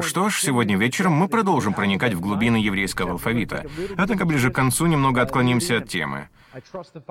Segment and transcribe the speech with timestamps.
[0.00, 3.66] Что ж, сегодня вечером мы продолжим проникать в глубины еврейского алфавита.
[3.96, 6.28] Однако ближе к концу немного отклонимся от темы.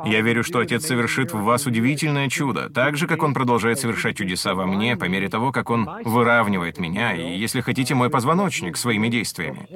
[0.05, 4.17] Я верю, что Отец совершит в вас удивительное чудо, так же, как Он продолжает совершать
[4.17, 8.77] чудеса во мне, по мере того, как Он выравнивает меня, и, если хотите, мой позвоночник
[8.77, 9.67] своими действиями.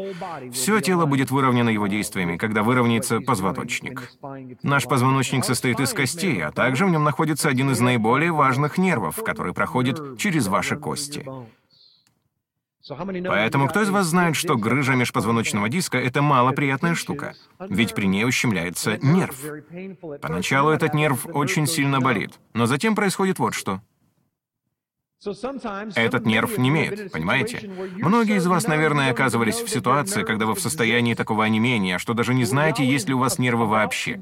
[0.51, 4.11] Все тело будет выровнено Его действиями, когда выровняется позвоночник.
[4.61, 9.23] Наш позвоночник состоит из костей, а также в нем находится один из наиболее важных нервов,
[9.23, 11.25] который проходит через ваши кости.
[12.87, 17.33] Поэтому кто из вас знает, что грыжа межпозвоночного диска— это малоприятная штука?
[17.59, 19.35] Ведь при ней ущемляется нерв.
[20.21, 23.81] Поначалу этот нерв очень сильно болит, но затем происходит вот что—
[25.95, 27.69] этот нерв не имеет, понимаете?
[27.95, 32.33] Многие из вас, наверное, оказывались в ситуации, когда вы в состоянии такого онемения, что даже
[32.33, 34.19] не знаете, есть ли у вас нервы вообще.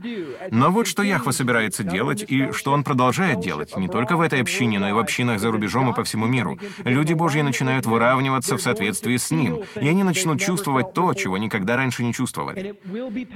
[0.51, 4.41] Но вот что Яхва собирается делать, и что он продолжает делать, не только в этой
[4.41, 6.57] общине, но и в общинах за рубежом и по всему миру.
[6.83, 11.75] Люди Божьи начинают выравниваться в соответствии с Ним, и они начнут чувствовать то, чего никогда
[11.75, 12.75] раньше не чувствовали.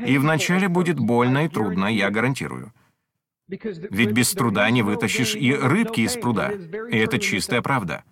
[0.05, 2.71] И вначале будет больно и трудно, я гарантирую.
[3.47, 6.51] Ведь без труда не вытащишь и рыбки из пруда.
[6.51, 8.03] И это чистая правда.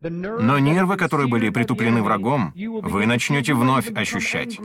[0.00, 4.58] Но нервы, которые были притуплены врагом, вы начнете вновь ощущать.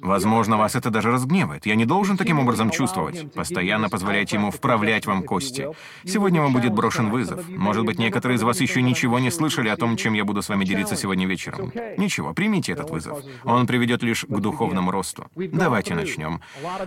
[0.00, 1.66] Возможно, вас это даже разгневает.
[1.66, 3.32] Я не должен таким образом чувствовать.
[3.32, 5.68] Постоянно позволяйте ему вправлять вам кости.
[6.04, 7.48] Сегодня вам будет брошен вызов.
[7.48, 10.48] Может быть, некоторые из вас еще ничего не слышали о том, чем я буду с
[10.48, 11.72] вами делиться сегодня вечером.
[11.96, 13.20] Ничего, примите этот вызов.
[13.44, 15.26] Он приведет лишь к духовному росту.
[15.36, 16.40] Давайте начнем.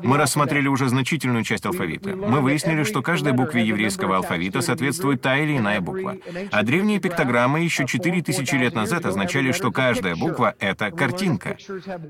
[0.04, 2.16] Мы рассмотрели уже значительную часть алфавита.
[2.16, 6.18] Мы выяснили, что каждой букве еврейского алфавита соответствует та или иная буква.
[6.52, 11.58] А древние пиктограммы еще 4000 лет назад означали, что каждая буква— это картинка.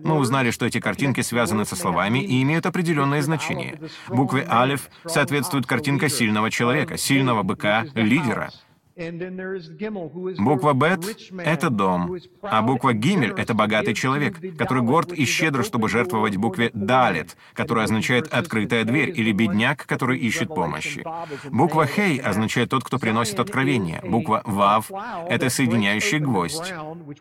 [0.07, 3.79] Мы узнали, что эти картинки связаны со словами и имеют определенное значение.
[4.07, 8.51] Букве «алиф» соответствует картинка сильного человека, сильного быка, лидера—
[8.97, 11.05] Буква «бет»—
[11.37, 16.71] это дом, а буква «гимель»— это богатый человек, который горд и щедр, чтобы жертвовать букве
[16.73, 21.05] «далет», которая означает «открытая дверь» или «бедняк, который ищет помощи».
[21.51, 24.01] Буква «хей» означает «тот, кто приносит откровение».
[24.03, 24.91] Буква «вав»—
[25.29, 26.73] это соединяющий гвоздь.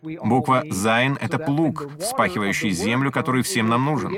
[0.02, 4.16] Буква «зайн»— это плуг, вспахивающий землю, который всем нам нужен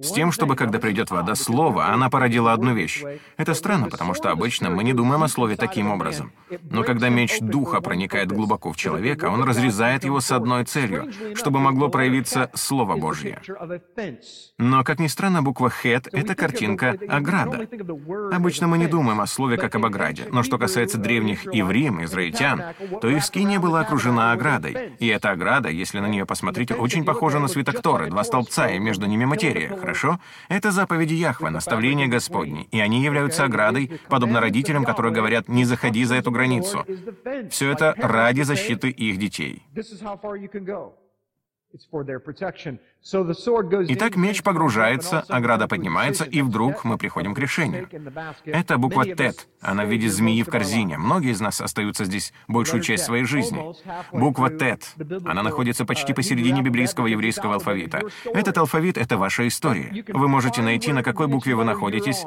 [0.00, 3.02] с тем, чтобы, когда придет вода, слово, она породила одну вещь.
[3.36, 6.32] Это странно, потому что обычно мы не думаем о слове таким образом.
[6.70, 11.60] Но когда меч духа проникает глубоко в человека, он разрезает его с одной целью, чтобы
[11.60, 13.40] могло проявиться Слово Божье.
[14.58, 17.68] Но, как ни странно, буква «хет»— это картинка ограда.
[18.32, 22.62] Обычно мы не думаем о слове как об ограде, но что касается древних иврим, израильтян,
[23.00, 24.94] то их скиния была окружена оградой.
[24.98, 29.06] И эта ограда, если на нее посмотреть, очень похожа на свитокторы, два столбца, и между
[29.06, 30.18] ними материя хорошо?
[30.48, 36.04] Это заповеди Яхве, наставления Господни, и они являются оградой, подобно родителям, которые говорят «не заходи
[36.04, 36.84] за эту границу».
[37.50, 39.62] Все это ради защиты их детей.
[43.88, 47.88] Итак, меч погружается, ограда поднимается, и вдруг мы приходим к решению.
[48.44, 49.48] Это буква «тет».
[49.60, 50.98] Она в виде змеи в корзине.
[50.98, 53.74] Многие из нас остаются здесь большую часть своей жизни.
[54.12, 54.94] Буква «тет».
[55.24, 58.02] Она находится почти посередине библейского еврейского алфавита.
[58.24, 60.04] Этот алфавит— это ваша история.
[60.08, 62.24] Вы можете найти, на какой букве вы находитесь,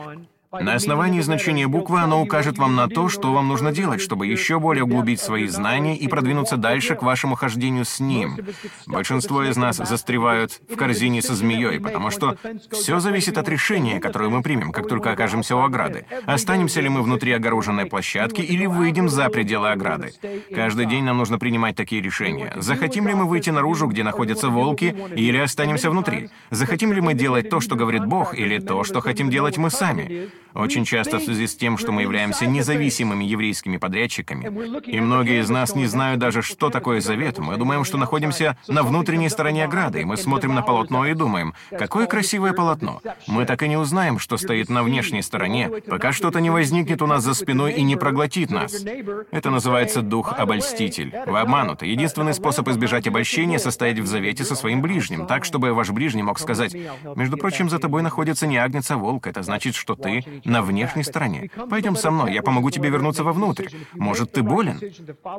[0.52, 4.60] на основании значения буквы оно укажет вам на то, что вам нужно делать, чтобы еще
[4.60, 8.38] более углубить свои знания и продвинуться дальше к вашему хождению с ним.
[8.86, 12.38] Большинство из нас застревают в корзине со змеей, потому что
[12.72, 16.06] все зависит от решения, которое мы примем, как только окажемся у ограды.
[16.26, 20.14] Останемся ли мы внутри огороженной площадки или выйдем за пределы ограды.
[20.54, 22.54] Каждый день нам нужно принимать такие решения.
[22.56, 26.30] Захотим ли мы выйти наружу, где находятся волки, или останемся внутри?
[26.52, 30.30] Захотим ли мы делать то, что говорит Бог, или то, что хотим делать мы сами?
[30.58, 34.46] Очень часто в связи с тем, что мы являемся независимыми еврейскими подрядчиками,
[34.88, 38.82] и многие из нас не знают даже, что такое завет, мы думаем, что находимся на
[38.82, 43.02] внутренней стороне ограды, и мы смотрим на полотно и думаем, какое красивое полотно.
[43.28, 47.08] Мы так и не узнаем, что стоит на внешней стороне, пока что-то не возникнет у
[47.08, 48.84] нас за спиной и не проглотит нас.
[49.32, 51.14] Это называется дух-обольститель.
[51.28, 51.86] Вы обмануты.
[51.86, 56.40] Единственный способ избежать обольщения— состоять в завете со своим ближним, так, чтобы ваш ближний мог
[56.40, 56.76] сказать,
[57.16, 59.28] «Между прочим, за тобой находится не агнец, а волк.
[59.28, 61.52] Это значит, что ты на внешней стороне.
[61.70, 63.68] Пойдем со мной, я помогу тебе вернуться вовнутрь.
[63.94, 64.80] Может, ты болен?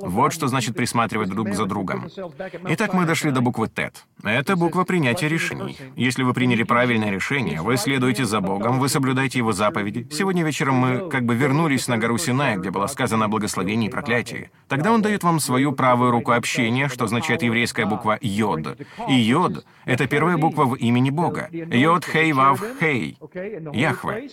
[0.03, 2.09] Вот что значит присматривать друг за другом.
[2.69, 4.05] Итак, мы дошли до буквы ТЭТ.
[4.23, 5.77] Это буква принятия решений.
[5.97, 10.07] Если вы приняли правильное решение, вы следуете за Богом, вы соблюдаете Его заповеди.
[10.13, 13.91] Сегодня вечером мы как бы вернулись на гору Синай, где было сказано о благословении и
[13.91, 14.51] проклятии.
[14.69, 18.79] Тогда Он дает вам свою правую руку общения, что означает еврейская буква Йод.
[19.09, 21.49] И Йод— это первая буква в имени Бога.
[21.51, 23.19] Йод, Хей, Вав, Хей.
[23.73, 24.29] Яхве.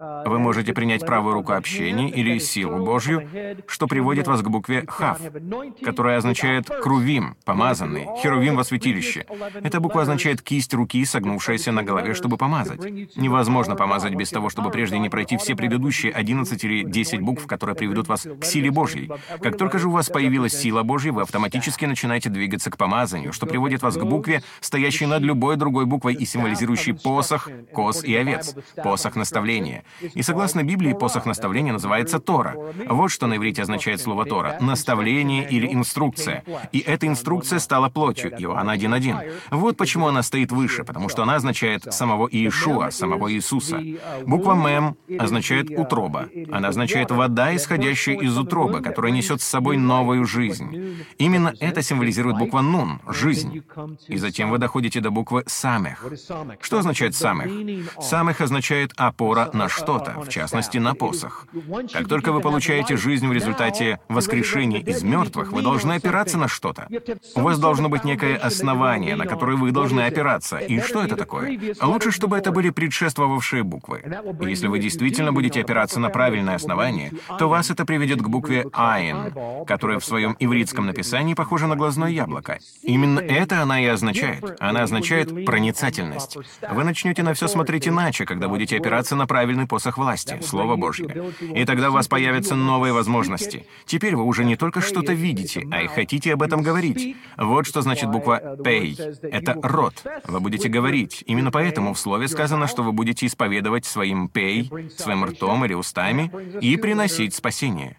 [0.00, 3.28] Вы можете принять правую руку общения или силу Божью,
[3.66, 5.18] что приводит вас к букве «хав»,
[5.82, 9.26] которая означает «крувим», «помазанный», «херувим во святилище».
[9.60, 12.78] Эта буква означает «кисть руки, согнувшаяся на голове, чтобы помазать».
[13.16, 17.74] Невозможно помазать без того, чтобы прежде не пройти все предыдущие 11 или 10 букв, которые
[17.74, 19.10] приведут вас к силе Божьей.
[19.42, 23.46] Как только же у вас появилась сила Божья, вы автоматически начинаете двигаться к помазанию, что
[23.46, 28.54] приводит вас к букве, стоящей над любой другой буквой и символизирующей посох, коз и овец,
[28.76, 29.82] посох наставления.
[30.14, 32.56] И согласно Библии, посох наставления называется Тора.
[32.88, 36.44] Вот что на иврите означает слово Тора— наставление или инструкция.
[36.72, 39.32] И эта инструкция стала плотью, Иоанна 1.1.
[39.50, 43.80] Вот почему она стоит выше, потому что она означает самого Иешуа, самого Иисуса.
[44.26, 46.28] Буква «мем» означает «утроба».
[46.50, 50.96] Она означает «вода, исходящая из утробы, которая несет с собой новую жизнь».
[51.18, 53.62] Именно это символизирует буква «нун»— «жизнь».
[54.06, 56.04] И затем вы доходите до буквы «самех».
[56.60, 57.50] Что означает «самех»?
[58.00, 61.46] «Самех» означает «опора на что-то», в частности, на посох.
[61.92, 66.88] Как только вы получаете жизнь в результате воскрешения из мертвых, вы должны опираться на что-то.
[67.34, 70.58] У вас должно быть некое основание, на которое вы должны опираться.
[70.58, 71.58] И что это такое?
[71.82, 74.02] Лучше, чтобы это были предшествовавшие буквы.
[74.40, 79.32] Если вы действительно будете опираться на правильное основание, то вас это приведет к букве «айн»,
[79.66, 82.58] которая в своем ивритском написании похожа на глазное яблоко.
[82.82, 84.56] Именно это она и означает.
[84.58, 86.36] Она означает проницательность.
[86.70, 91.32] Вы начнете на все смотреть иначе, когда будете опираться на правильный посох власти, Слово Божье.
[91.54, 93.66] И тогда у вас появятся новые возможности.
[93.84, 97.16] Теперь вы уже не только что-то видите, а и хотите об этом говорить.
[97.36, 98.98] Вот что значит буква «пей».
[99.22, 100.04] Это рот.
[100.24, 101.22] Вы будете говорить.
[101.26, 106.32] Именно поэтому в слове сказано, что вы будете исповедовать своим «пей», своим ртом или устами
[106.60, 107.98] и приносить спасение.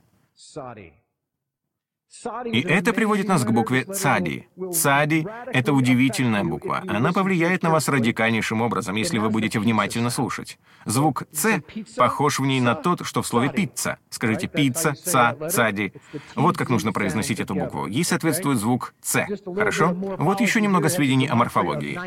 [2.45, 4.47] И это приводит нас к букве «цади».
[4.73, 6.83] «Цади»— это удивительная буква.
[6.87, 10.57] Она повлияет на вас радикальнейшим образом, если вы будете внимательно слушать.
[10.85, 11.61] Звук «ц»
[11.95, 13.99] похож в ней на тот, что в слове «пицца».
[14.09, 15.93] Скажите «пицца», «ца», «цади».
[16.35, 17.85] Вот как нужно произносить эту букву.
[17.85, 19.27] Ей соответствует звук «ц».
[19.45, 19.93] Хорошо?
[19.93, 21.99] Вот еще немного сведений о морфологии.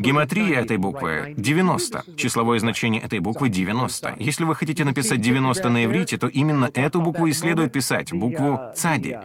[0.00, 2.04] Гематрия этой буквы— 90.
[2.16, 4.14] Числовое значение этой буквы— 90.
[4.18, 8.60] Если вы хотите написать 90 на иврите, то именно эту букву и следует писать, букву
[8.74, 9.15] «цади».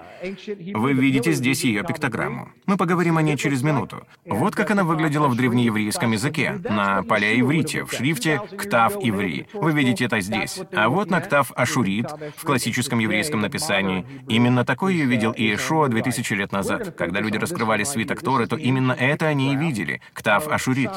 [0.74, 2.50] Вы видите здесь ее пиктограмму.
[2.66, 4.06] Мы поговорим о ней через минуту.
[4.26, 9.48] Вот как она выглядела в древнееврейском языке, на палеоиврите, в шрифте «Ктав Иври».
[9.54, 10.60] Вы видите это здесь.
[10.74, 14.06] А вот на «Ктав Ашурит» в классическом еврейском написании.
[14.28, 16.96] Именно такой ее видел Иешуа 2000 лет назад.
[16.98, 20.92] Когда люди раскрывали свиток Торы, то именно это они и видели— «Ктав Ашурит»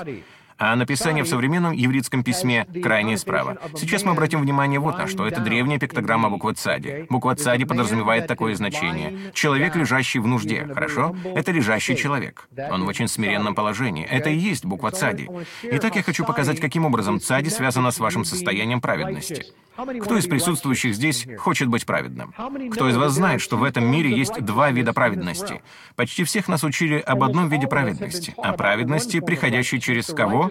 [0.59, 3.59] а написание в современном еврейском письме крайне справа.
[3.77, 5.27] Сейчас мы обратим внимание вот на что.
[5.27, 7.07] Это древняя пиктограмма буквы «цади».
[7.11, 9.33] Буква «цади» подразумевает такое значение.
[9.33, 11.17] Человек, лежащий в нужде, хорошо?
[11.25, 12.49] Это лежащий человек.
[12.71, 14.05] Он в очень смиренном положении.
[14.05, 15.29] Это и есть буква «цади».
[15.63, 19.47] Итак, я хочу показать, каким образом «цади» связана с вашим состоянием праведности.
[19.77, 22.33] Кто из присутствующих здесь хочет быть праведным?
[22.71, 25.63] Кто из вас знает, что в этом мире есть два вида праведности?
[25.97, 30.44] Почти всех нас учили об одном виде праведности, о праведности, приходящей через кого?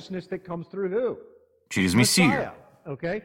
[1.69, 2.51] Через Мессию.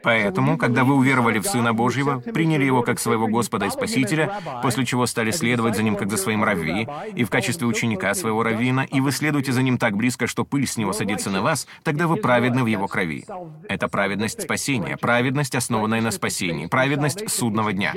[0.03, 4.85] Поэтому, когда вы уверовали в Сына Божьего, приняли Его как своего Господа и Спасителя, после
[4.85, 8.81] чего стали следовать за Ним как за своим равви, и в качестве ученика своего раввина,
[8.81, 12.07] и вы следуете за Ним так близко, что пыль с Него садится на вас, тогда
[12.07, 13.25] вы праведны в Его крови.
[13.67, 17.93] Это праведность спасения, праведность, основанная на спасении, праведность судного дня.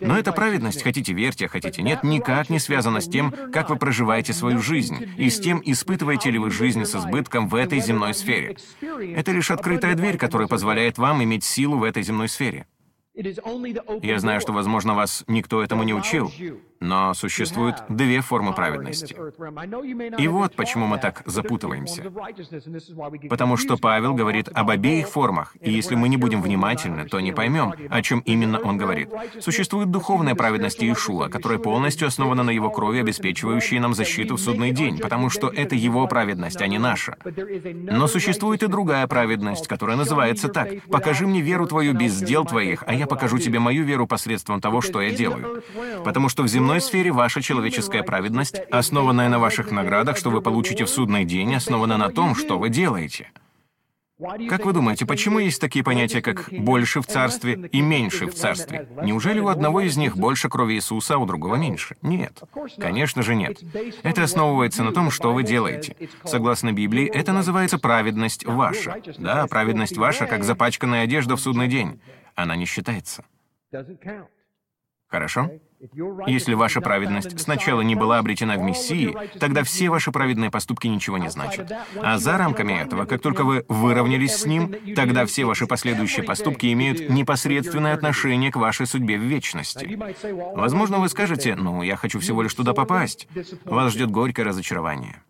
[0.00, 4.34] Но эта праведность, хотите верьте, хотите нет, никак не связана с тем, как вы проживаете
[4.34, 8.56] свою жизнь, и с тем, испытываете ли вы жизнь с избытком в этой земной сфере.
[9.14, 12.66] Это лишь открытая дверь, которая позволяет вам вам иметь силу в этой земной сфере.
[13.14, 16.30] Я знаю, что, возможно, вас никто этому не учил,
[16.80, 19.16] но существуют две формы праведности.
[20.18, 22.02] И вот почему мы так запутываемся.
[23.28, 27.32] Потому что Павел говорит об обеих формах, и если мы не будем внимательны, то не
[27.32, 29.10] поймем, о чем именно он говорит.
[29.40, 34.72] Существует духовная праведность Иешуа, которая полностью основана на его крови, обеспечивающей нам защиту в судный
[34.72, 37.16] день, потому что это его праведность, а не наша.
[37.74, 40.68] Но существует и другая праведность, которая называется так.
[40.90, 44.80] «Покажи мне веру твою без дел твоих, а я покажу тебе мою веру посредством того,
[44.80, 45.62] что я делаю».
[46.04, 50.42] Потому что в земном земной сфере ваша человеческая праведность, основанная на ваших наградах, что вы
[50.42, 53.30] получите в судный день, основана на том, что вы делаете.
[54.48, 58.88] Как вы думаете, почему есть такие понятия, как «больше в царстве» и «меньше в царстве»?
[59.00, 61.96] Неужели у одного из них больше крови Иисуса, а у другого меньше?
[62.02, 62.42] Нет.
[62.78, 63.58] Конечно же нет.
[64.02, 65.94] Это основывается на том, что вы делаете.
[66.24, 68.96] Согласно Библии, это называется праведность ваша.
[69.18, 72.00] Да, праведность ваша, как запачканная одежда в судный день.
[72.34, 73.24] Она не считается.
[75.06, 75.48] Хорошо?
[76.26, 81.18] Если ваша праведность сначала не была обретена в Мессии, тогда все ваши праведные поступки ничего
[81.18, 81.72] не значат.
[82.00, 86.72] А за рамками этого, как только вы выровнялись с Ним, тогда все ваши последующие поступки
[86.72, 89.98] имеют непосредственное отношение к вашей судьбе в вечности.
[90.54, 93.28] Возможно, вы скажете, ну, я хочу всего лишь туда попасть.
[93.64, 95.22] Вас ждет горькое разочарование.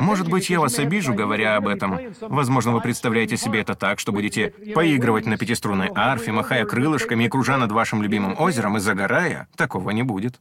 [0.00, 1.98] Может быть, я вас обижу, говоря об этом.
[2.20, 7.28] Возможно, вы представляете себе это так, что будете поигрывать на пятиструнной арфе, махая крылышками и
[7.28, 9.48] кружа над вашим любимым озером и загорая.
[9.56, 10.40] Такого не будет.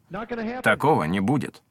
[0.63, 1.61] Такого не будет.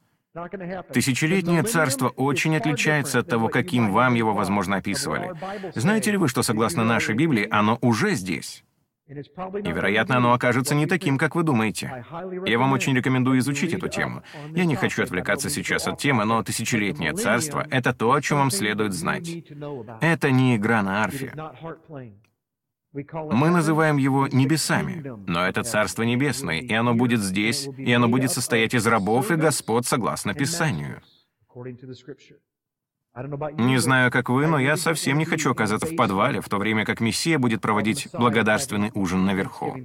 [0.92, 5.32] Тысячелетнее царство очень отличается от того, каким вам его, возможно, описывали.
[5.75, 8.62] Знаете ли вы, что согласно нашей Библии, оно уже здесь?
[9.11, 12.05] И, вероятно, оно окажется не таким, как вы думаете.
[12.47, 14.23] Я вам очень рекомендую изучить эту тему.
[14.55, 18.50] Я не хочу отвлекаться сейчас от темы, но тысячелетнее царство— это то, о чем вам
[18.50, 19.29] следует знать.
[20.00, 21.33] Это не игра на арфе.
[22.93, 28.33] Мы называем его небесами, но это Царство Небесное, и оно будет здесь, и оно будет
[28.33, 31.00] состоять из рабов и господ согласно Писанию.
[33.14, 36.85] Не знаю, как вы, но я совсем не хочу оказаться в подвале, в то время
[36.85, 39.76] как Мессия будет проводить благодарственный ужин наверху.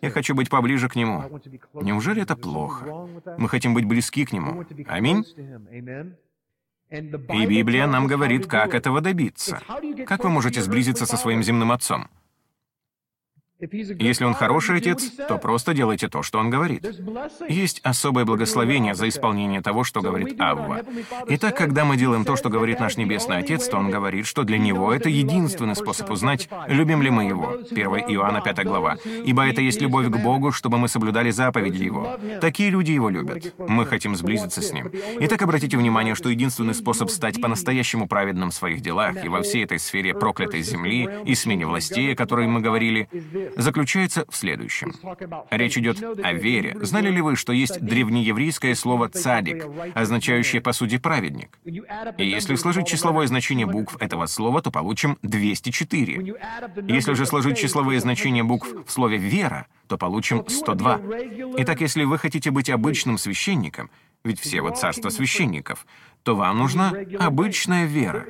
[0.00, 1.40] Я хочу быть поближе к Нему.
[1.74, 3.08] Неужели это плохо?
[3.38, 4.64] Мы хотим быть близки к Нему.
[4.88, 5.24] Аминь?
[6.90, 9.60] И Библия нам говорит, как этого добиться.
[10.06, 12.08] Как вы можете сблизиться со своим земным отцом?
[13.72, 16.84] Если он хороший отец, то просто делайте то, что он говорит.
[17.48, 20.82] Есть особое благословение за исполнение того, что говорит Авва.
[21.28, 24.58] Итак, когда мы делаем то, что говорит наш Небесный Отец, то он говорит, что для
[24.58, 27.58] него это единственный способ узнать, любим ли мы его.
[27.70, 28.96] 1 Иоанна 5 глава.
[29.24, 32.18] «Ибо это есть любовь к Богу, чтобы мы соблюдали заповеди Его».
[32.40, 33.54] Такие люди Его любят.
[33.58, 34.90] Мы хотим сблизиться с Ним.
[35.20, 39.64] Итак, обратите внимание, что единственный способ стать по-настоящему праведным в своих делах и во всей
[39.64, 43.08] этой сфере проклятой земли и смене властей, о которой мы говорили,
[43.56, 44.92] заключается в следующем.
[45.50, 46.76] Речь идет о вере.
[46.82, 51.58] Знали ли вы, что есть древнееврейское слово «цадик», означающее по сути «праведник»?
[51.64, 56.34] И если сложить числовое значение букв этого слова, то получим 204.
[56.88, 61.00] Если же сложить числовые значения букв в слове «вера», то получим 102.
[61.58, 63.90] Итак, если вы хотите быть обычным священником,
[64.24, 65.86] ведь все вот царство священников,
[66.22, 68.24] то вам нужна обычная вера.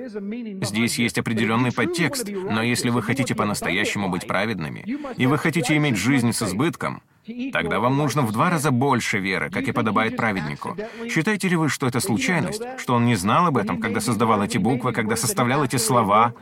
[0.60, 4.84] Здесь есть определенный подтекст, но если вы хотите по-настоящему быть праведными,
[5.16, 7.00] и вы хотите иметь жизнь с избытком,
[7.52, 10.76] тогда вам нужно в два раза больше веры, как и подобает праведнику.
[11.08, 14.58] Считаете ли вы, что это случайность, что он не знал об этом, когда создавал эти
[14.58, 16.34] буквы, когда составлял эти слова?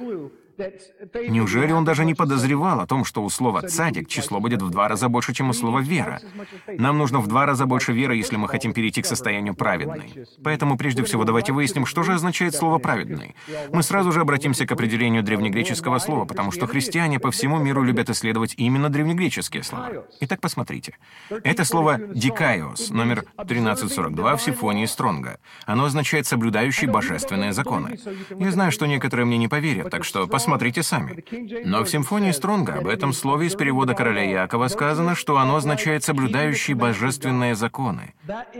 [1.29, 4.89] Неужели он даже не подозревал о том, что у слова «цадик» число будет в два
[4.89, 6.21] раза больше, чем у слова «вера»?
[6.67, 10.27] Нам нужно в два раза больше веры, если мы хотим перейти к состоянию праведной.
[10.45, 13.35] Поэтому прежде всего давайте выясним, что же означает слово «праведный».
[13.73, 18.11] Мы сразу же обратимся к определению древнегреческого слова, потому что христиане по всему миру любят
[18.11, 20.05] исследовать именно древнегреческие слова.
[20.21, 20.97] Итак, посмотрите.
[21.31, 25.39] Это слово «дикайос», номер 1342 в симфонии Стронга.
[25.67, 27.99] Оно означает «соблюдающий божественные законы».
[28.39, 31.25] Я знаю, что некоторые мне не поверят, так что посмотрите посмотрите сами.
[31.65, 36.03] Но в симфонии Стронга об этом слове из перевода короля Якова сказано, что оно означает
[36.03, 38.15] «соблюдающий божественные законы»,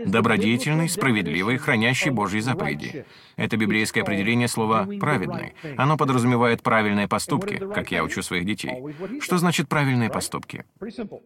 [0.05, 3.05] «добродетельный, справедливый, хранящий Божьи заповеди».
[3.35, 5.55] Это библейское определение слова «праведный».
[5.75, 8.75] Оно подразумевает правильные поступки, как я учу своих детей.
[9.19, 10.63] Что значит правильные поступки?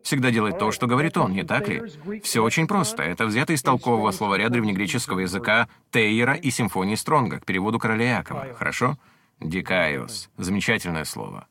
[0.02, 1.84] Всегда делать то, что говорит он, не так ли?
[2.24, 3.04] Все очень просто.
[3.04, 8.48] Это взято из толкового словаря древнегреческого языка Тейера и симфонии Стронга к переводу короля Якова.
[8.58, 8.98] Хорошо?
[9.39, 10.29] Дикаиос.
[10.38, 11.48] Замечательное слово.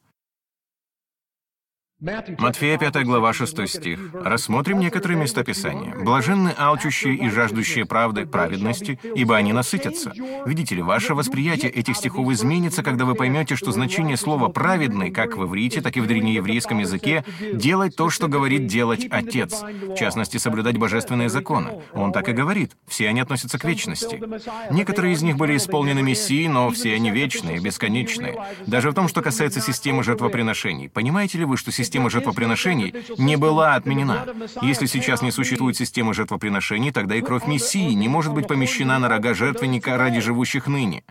[1.99, 3.99] Матфея 5 глава 6 стих.
[4.13, 5.95] Рассмотрим некоторые места Писания.
[5.95, 10.13] «Блаженны алчущие и жаждущие правды, праведности, ибо они насытятся».
[10.45, 15.39] Видите ли, ваше восприятие этих стихов изменится, когда вы поймете, что значение слова «праведный», как
[15.39, 17.25] в иврите, так и в древнееврейском языке,
[17.55, 21.81] делать то, что говорит делать Отец, в частности, соблюдать божественные законы.
[21.95, 22.73] Он так и говорит.
[22.87, 24.23] Все они относятся к вечности.
[24.71, 28.37] Некоторые из них были исполнены Мессией, но все они вечные, бесконечные.
[28.67, 30.91] Даже в том, что касается системы жертвоприношений.
[30.91, 34.27] Понимаете ли вы, что система система жертвоприношений не была отменена.
[34.61, 39.09] Если сейчас не существует системы жертвоприношений, тогда и кровь Мессии не может быть помещена на
[39.09, 41.05] рога жертвенника ради живущих ныне.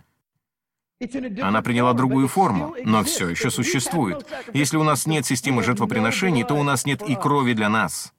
[1.42, 4.26] Она приняла другую форму, но все еще существует.
[4.52, 8.12] Если у нас нет системы жертвоприношений, то у нас нет и крови для нас.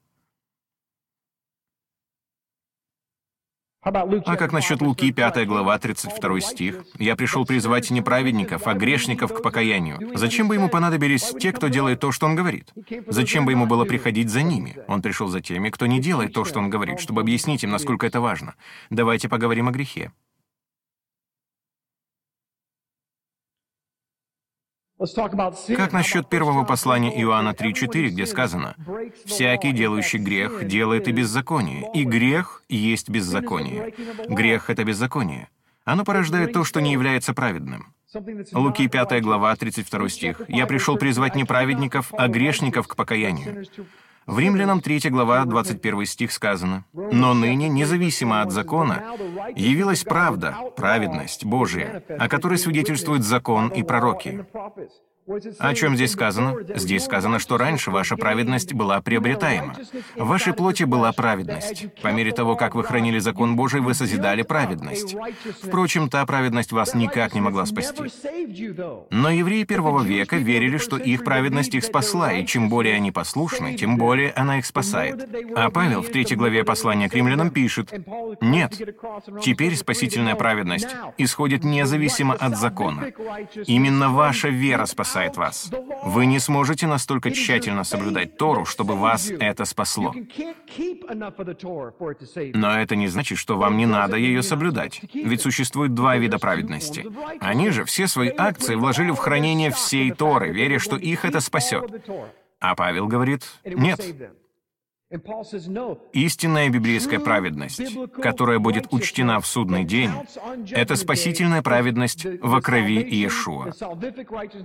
[3.88, 6.84] А как насчет Луки, 5 глава, 32 стих?
[6.98, 9.98] «Я пришел призвать не праведников, а грешников к покаянию».
[10.14, 12.72] Зачем бы ему понадобились те, кто делает то, что он говорит?
[13.06, 14.76] Зачем бы ему было приходить за ними?
[14.88, 18.06] Он пришел за теми, кто не делает то, что он говорит, чтобы объяснить им, насколько
[18.06, 18.54] это важно.
[18.90, 20.12] Давайте поговорим о грехе.
[25.76, 28.74] Как насчет первого послания Иоанна 3.4, где сказано,
[29.24, 33.94] «Всякий, делающий грех, делает и беззаконие, и грех есть беззаконие».
[34.28, 35.48] Грех— это беззаконие.
[35.84, 37.94] Оно порождает то, что не является праведным.
[38.52, 40.42] Луки 5 глава, 32 стих.
[40.48, 43.66] «Я пришел призвать не праведников, а грешников к покаянию».
[44.28, 49.02] В Римлянам 3 глава, 21 стих сказано, «Но ныне, независимо от закона,
[49.56, 54.44] явилась правда, праведность Божия, о которой свидетельствуют закон и пророки».
[55.58, 56.56] О чем здесь сказано?
[56.74, 59.74] Здесь сказано, что раньше ваша праведность была приобретаема.
[60.16, 61.86] В вашей плоти была праведность.
[62.02, 65.16] По мере того, как вы хранили закон Божий, вы созидали праведность.
[65.62, 68.04] Впрочем, та праведность вас никак не могла спасти.
[69.10, 73.74] Но евреи первого века верили, что их праведность их спасла, и чем более они послушны,
[73.74, 75.28] тем более она их спасает.
[75.54, 77.92] А Павел в третьей главе послания к римлянам пишет,
[78.40, 78.80] «Нет,
[79.42, 83.12] теперь спасительная праведность исходит независимо от закона.
[83.66, 85.70] Именно ваша вера спасает спасает вас.
[86.04, 90.14] Вы не сможете настолько тщательно соблюдать Тору, чтобы вас это спасло.
[92.54, 95.00] Но это не значит, что вам не надо ее соблюдать.
[95.12, 97.06] Ведь существует два вида праведности.
[97.40, 101.84] Они же все свои акции вложили в хранение всей Торы, веря, что их это спасет.
[102.60, 104.00] А Павел говорит, нет,
[106.12, 107.80] Истинная библейская праведность,
[108.20, 110.10] которая будет учтена в судный день,
[110.70, 113.72] это спасительная праведность во крови Иешуа.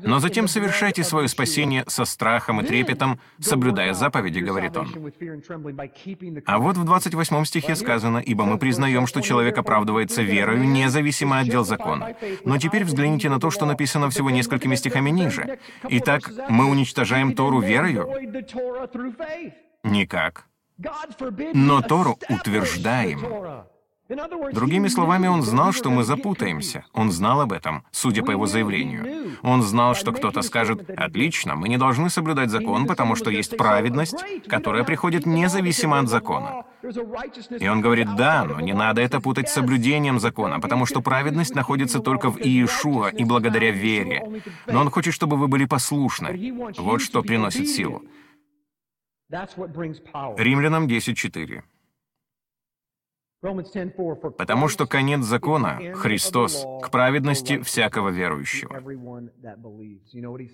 [0.03, 4.89] Но затем совершайте свое спасение со страхом и трепетом, соблюдая заповеди, говорит он.
[6.45, 11.47] А вот в 28 стихе сказано, «Ибо мы признаем, что человек оправдывается верою, независимо от
[11.47, 12.17] дел закона».
[12.43, 15.57] Но теперь взгляните на то, что написано всего несколькими стихами ниже.
[15.87, 18.09] Итак, мы уничтожаем Тору верою?
[19.83, 20.47] Никак.
[21.53, 23.65] Но Тору утверждаем.
[24.53, 26.83] Другими словами, он знал, что мы запутаемся.
[26.93, 29.37] Он знал об этом, судя по его заявлению.
[29.41, 34.15] Он знал, что кто-то скажет, «Отлично, мы не должны соблюдать закон, потому что есть праведность,
[34.47, 36.65] которая приходит независимо от закона».
[37.59, 41.55] И он говорит, «Да, но не надо это путать с соблюдением закона, потому что праведность
[41.55, 44.43] находится только в Иешуа и благодаря вере.
[44.67, 46.53] Но он хочет, чтобы вы были послушны.
[46.77, 48.03] Вот что приносит силу.
[50.37, 51.63] Римлянам 10.4.
[54.37, 58.81] Потому что конец закона— Христос, к праведности всякого верующего.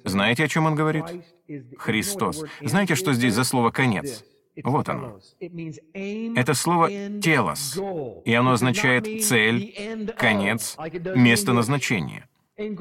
[0.05, 1.05] Знаете, о чем он говорит?
[1.77, 2.43] Христос.
[2.61, 4.23] Знаете, что здесь за слово «конец»?
[4.63, 5.19] Вот оно.
[5.39, 6.89] Это слово
[7.21, 7.77] «телос»,
[8.25, 10.77] и оно означает цель, конец,
[11.15, 12.28] место назначения.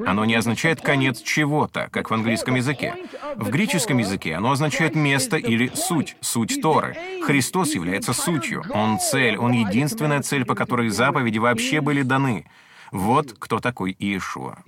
[0.07, 2.95] Оно не означает конец чего-то, как в английском языке.
[3.37, 6.97] В греческом языке оно означает место или суть, суть Торы.
[7.25, 8.65] Христос является сутью.
[8.71, 12.47] Он цель, он единственная цель, по которой заповеди вообще были даны.
[12.91, 14.59] Вот кто такой Иешуа.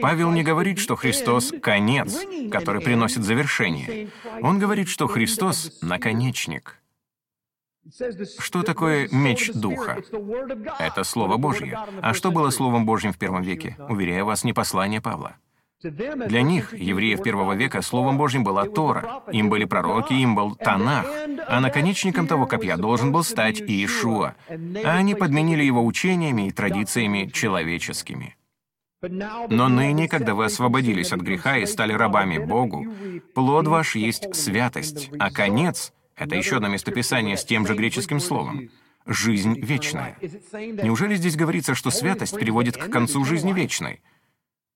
[0.00, 2.18] Павел не говорит, что Христос— конец,
[2.50, 4.08] который приносит завершение.
[4.40, 6.80] Он говорит, что Христос— наконечник.
[8.38, 10.02] Что такое меч Духа?
[10.78, 11.78] Это Слово Божье.
[12.02, 13.76] А что было Словом Божьим в первом веке?
[13.88, 15.36] Уверяю вас, не послание Павла.
[15.82, 21.06] Для них, евреев первого века, Словом Божьим была Тора, им были пророки, им был Танах,
[21.48, 24.34] а наконечником того копья должен был стать Иешуа,
[24.84, 28.36] а они подменили его учениями и традициями человеческими.
[29.02, 32.86] Но ныне, когда вы освободились от греха и стали рабами Богу,
[33.34, 38.70] плод ваш есть святость, а конец это еще одно местописание с тем же греческим словом.
[39.06, 40.16] «Жизнь вечная».
[40.52, 44.02] Неужели здесь говорится, что святость приводит к концу жизни вечной?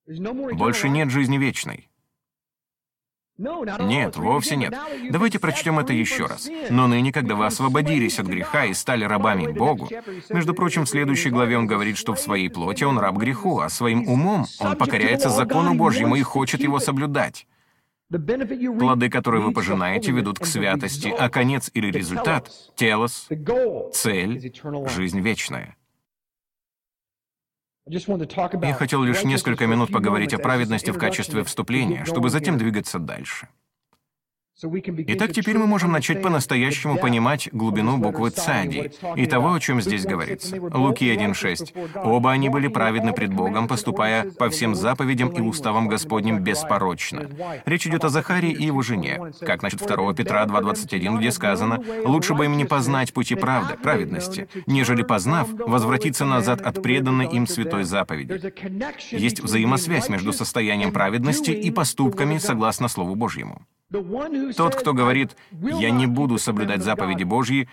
[0.07, 1.91] Больше нет жизни вечной.
[3.37, 4.75] Нет, вовсе нет.
[5.11, 6.49] Давайте прочтем это еще раз.
[6.71, 9.89] «Но ныне, когда вы освободились от греха и стали рабами Богу...»
[10.31, 13.69] Между прочим, в следующей главе он говорит, что в своей плоти он раб греху, а
[13.69, 17.47] своим умом он покоряется закону Божьему и хочет его соблюдать.
[18.79, 23.29] Плоды, которые вы пожинаете, ведут к святости, а конец или результат— телос,
[23.93, 24.53] цель,
[24.89, 25.77] жизнь вечная.
[27.87, 33.49] Я хотел лишь несколько минут поговорить о праведности в качестве вступления, чтобы затем двигаться дальше.
[34.63, 40.05] Итак, теперь мы можем начать по-настоящему понимать глубину буквы «цади» и того, о чем здесь
[40.05, 40.61] говорится.
[40.61, 42.05] Луки 1.6.
[42.05, 47.29] «Оба они были праведны пред Богом, поступая по всем заповедям и уставам Господним беспорочно».
[47.67, 52.35] Речь идет о Захарии и его жене, как насчет 2 Петра 2.21, где сказано «Лучше
[52.35, 57.83] бы им не познать пути правды, праведности, нежели познав, возвратиться назад от преданной им святой
[57.83, 58.41] заповеди».
[59.11, 63.67] Есть взаимосвязь между состоянием праведности и поступками согласно Слову Божьему.
[64.57, 67.69] Тот, кто говорит «я не буду соблюдать заповеди Божьи»,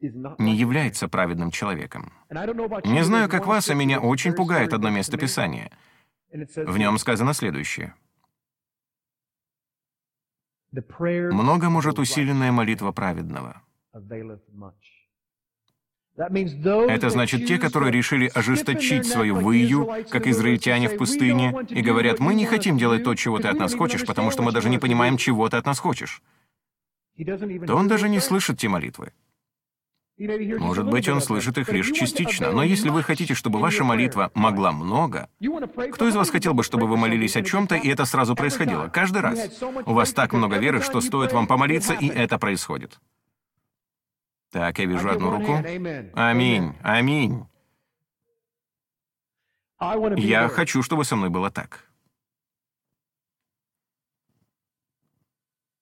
[0.00, 2.12] не является праведным человеком.
[2.30, 5.70] Не знаю, как вас, а меня очень пугает одно место Писания.
[6.30, 7.94] В нем сказано следующее.
[10.72, 13.62] «Много может усиленная молитва праведного».
[16.18, 22.34] Это значит те, которые решили ожесточить свою выю, как израильтяне в пустыне, и говорят, мы
[22.34, 25.16] не хотим делать то, чего ты от нас хочешь, потому что мы даже не понимаем,
[25.16, 26.20] чего ты от нас хочешь.
[27.66, 29.12] То он даже не слышит те молитвы.
[30.18, 34.72] Может быть, он слышит их лишь частично, но если вы хотите, чтобы ваша молитва могла
[34.72, 35.28] много,
[35.92, 38.88] кто из вас хотел бы, чтобы вы молились о чем-то, и это сразу происходило?
[38.88, 39.62] Каждый раз.
[39.86, 42.98] У вас так много веры, что стоит вам помолиться, и это происходит.
[44.50, 45.52] Так, я вижу одну руку.
[46.14, 47.46] Аминь, аминь.
[50.16, 51.84] Я хочу, чтобы со мной было так.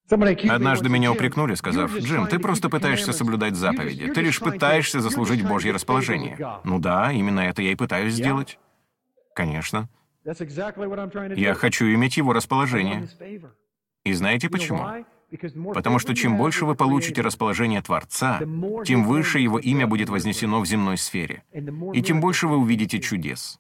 [0.08, 4.12] Однажды меня упрекнули, сказав, «Джим, ты просто пытаешься соблюдать заповеди.
[4.12, 6.38] Ты лишь пытаешься заслужить Божье расположение».
[6.64, 8.58] Ну да, именно это я и пытаюсь сделать.
[9.34, 9.88] Конечно.
[10.24, 13.08] Я хочу иметь его расположение.
[14.04, 15.06] И знаете почему?
[15.74, 18.40] Потому что чем больше вы получите расположение Творца,
[18.84, 21.42] тем выше его имя будет вознесено в земной сфере,
[21.92, 23.58] и тем больше вы увидите чудес.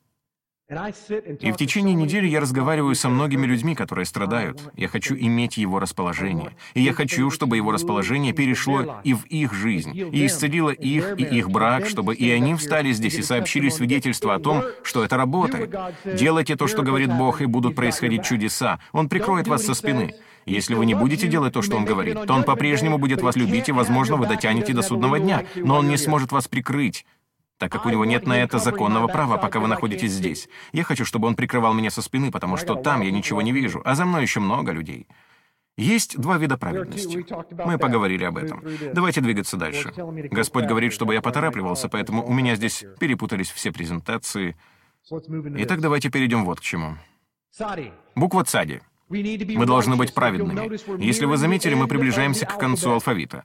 [0.68, 4.60] И в течение недели я разговариваю со многими людьми, которые страдают.
[4.74, 6.56] Я хочу иметь его расположение.
[6.74, 11.22] И я хочу, чтобы его расположение перешло и в их жизнь, и исцелило их и
[11.22, 15.72] их брак, чтобы и они встали здесь и сообщили свидетельство о том, что это работает.
[16.04, 18.80] Делайте то, что говорит Бог, и будут происходить чудеса.
[18.90, 20.16] Он прикроет вас со спины.
[20.46, 23.68] Если вы не будете делать то, что Он говорит, то Он по-прежнему будет вас любить,
[23.68, 27.04] и, возможно, вы дотянете до судного дня, но Он не сможет вас прикрыть
[27.58, 30.48] так как у него нет на это законного права, пока вы находитесь здесь.
[30.72, 33.80] Я хочу, чтобы он прикрывал меня со спины, потому что там я ничего не вижу,
[33.84, 35.06] а за мной еще много людей.
[35.78, 37.26] Есть два вида праведности.
[37.64, 38.62] Мы поговорили об этом.
[38.94, 39.92] Давайте двигаться дальше.
[40.30, 44.56] Господь говорит, чтобы я поторапливался, поэтому у меня здесь перепутались все презентации.
[45.10, 46.96] Итак, давайте перейдем вот к чему.
[48.14, 48.82] Буква «цади».
[49.08, 51.02] Мы должны быть праведными.
[51.02, 53.44] Если вы заметили, мы приближаемся к концу алфавита.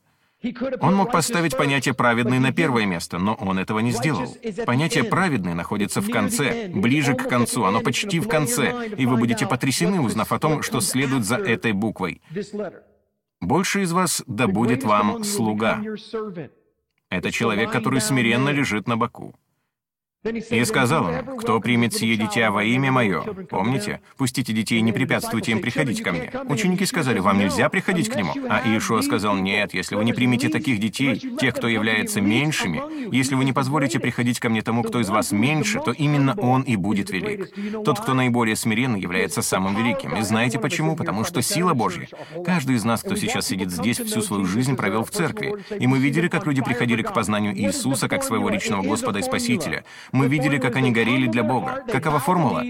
[0.80, 4.36] Он мог поставить понятие «праведный» на первое место, но он этого не сделал.
[4.65, 9.45] Понятие «праведный» находится в конце, ближе к концу, оно почти в конце, и вы будете
[9.45, 12.21] потрясены, узнав о том, что следует за этой буквой.
[13.39, 15.80] «Больше из вас да будет вам слуга».
[17.10, 19.36] Это человек, который смиренно лежит на боку.
[20.23, 23.23] И сказал им, кто примет сие дитя во имя мое.
[23.49, 24.01] Помните?
[24.17, 26.31] Пустите детей и не препятствуйте им приходить ко мне.
[26.47, 28.31] Ученики сказали, вам нельзя приходить к нему.
[28.47, 33.34] А Иешуа сказал, нет, если вы не примете таких детей, тех, кто является меньшими, если
[33.34, 36.75] вы не позволите приходить ко мне тому, кто из вас меньше, то именно он и
[36.75, 37.49] будет велик.
[37.84, 40.15] Тот, кто наиболее смиренный, является самым великим.
[40.17, 40.95] И знаете почему?
[40.95, 42.07] Потому что сила Божья.
[42.45, 45.55] Каждый из нас, кто сейчас сидит здесь, всю свою жизнь провел в церкви.
[45.79, 49.84] И мы видели, как люди приходили к познанию Иисуса как своего личного Господа и Спасителя.
[50.12, 51.84] Мы видели, как они горели для Бога.
[51.91, 52.63] Какова формула?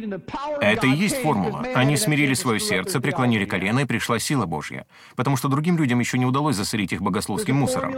[0.61, 1.65] Это и есть формула.
[1.75, 4.85] Они смирили свое сердце, преклонили колено, и пришла сила Божья.
[5.15, 7.95] Потому что другим людям еще не удалось засорить их богословским мусором.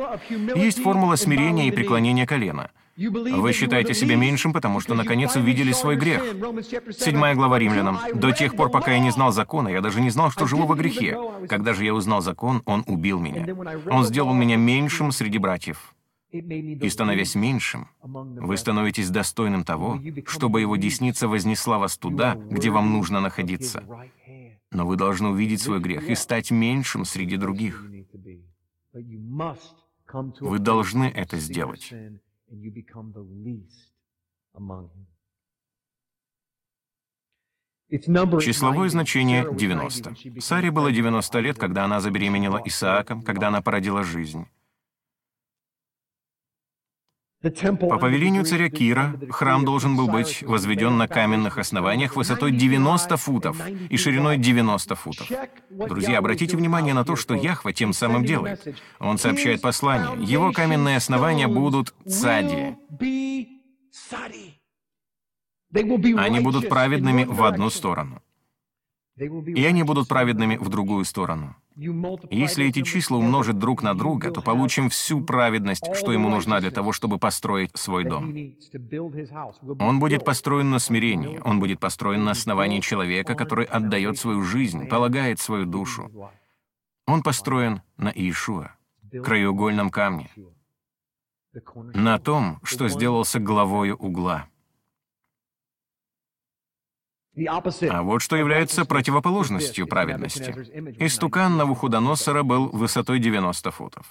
[0.56, 2.70] Есть формула смирения и преклонения колена.
[2.96, 6.24] Вы считаете себя меньшим, потому что, наконец, увидели свой грех.
[6.92, 8.00] Седьмая глава римлянам.
[8.14, 10.76] «До тех пор, пока я не знал закона, я даже не знал, что живу во
[10.76, 11.18] грехе.
[11.50, 13.48] Когда же я узнал закон, он убил меня.
[13.90, 15.96] Он сделал меня меньшим среди братьев».
[16.34, 22.92] И становясь меньшим, вы становитесь достойным того, чтобы его десница вознесла вас туда, где вам
[22.92, 23.84] нужно находиться.
[24.72, 27.86] Но вы должны увидеть свой грех и стать меньшим среди других.
[30.40, 31.94] Вы должны это сделать.
[38.42, 40.42] Числовое значение— 90.
[40.42, 44.48] Саре было 90 лет, когда она забеременела Исааком, когда она породила жизнь.
[47.44, 53.58] По повелению царя Кира, храм должен был быть возведен на каменных основаниях высотой 90 футов
[53.90, 55.30] и шириной 90 футов.
[55.70, 58.66] Друзья, обратите внимание на то, что Яхва тем самым делает.
[59.00, 60.26] Он сообщает послание.
[60.26, 62.78] Его каменные основания будут цади.
[66.18, 68.22] Они будут праведными в одну сторону.
[69.18, 71.58] И они будут праведными в другую сторону.
[71.76, 76.72] Если эти числа умножить друг на друга, то получим всю праведность, что ему нужна для
[76.72, 78.34] того, чтобы построить свой дом.
[79.80, 84.88] Он будет построен на смирении, он будет построен на основании человека, который отдает свою жизнь,
[84.88, 86.12] полагает свою душу.
[87.06, 88.76] Он построен на Иешуа,
[89.12, 90.30] краеугольном камне,
[91.74, 94.48] на том, что сделался главою угла.
[97.36, 100.52] А вот что является противоположностью праведности.
[101.00, 104.06] Истукан Навуходоносора был высотой 90 футов.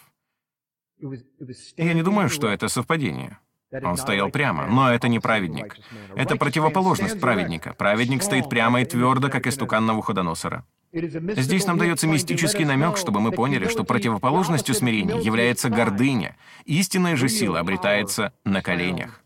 [1.77, 3.39] Я не думаю, что это совпадение.
[3.83, 5.77] Он стоял прямо, но это не праведник.
[6.15, 7.75] Это противоположность праведника.
[7.75, 10.67] Праведник стоит прямо и твердо, как истукан Навуходоносора.
[10.93, 16.37] Здесь нам дается мистический намек, чтобы мы поняли, что противоположностью смирения является гордыня.
[16.67, 19.23] Истинная же сила обретается на коленях.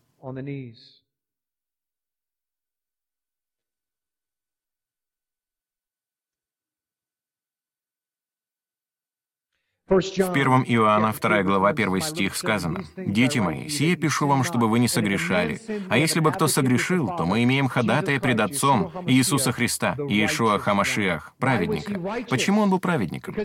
[9.89, 14.79] В первом Иоанна, 2 глава, 1 стих сказано, «Дети мои, сие пишу вам, чтобы вы
[14.79, 15.61] не согрешали.
[15.89, 21.33] А если бы кто согрешил, то мы имеем ходатая пред Отцом Иисуса Христа, Иешуа Хамашиах,
[21.39, 22.01] праведника».
[22.29, 23.35] Почему он был праведником?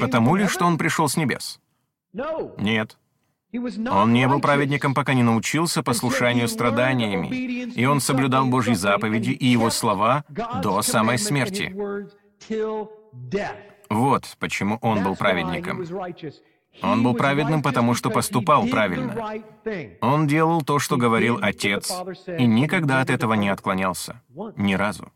[0.00, 1.60] Потому ли, что он пришел с небес?
[2.58, 2.98] Нет.
[3.52, 7.28] Он не был праведником, пока не научился послушанию страданиями,
[7.76, 10.24] и он соблюдал Божьи заповеди и его слова
[10.62, 11.72] до самой смерти.
[13.92, 15.84] Вот почему он был праведником.
[16.82, 19.42] Он был праведным, потому что поступал правильно.
[20.00, 21.92] Он делал то, что говорил Отец,
[22.26, 24.22] и никогда от этого не отклонялся.
[24.56, 25.12] Ни разу.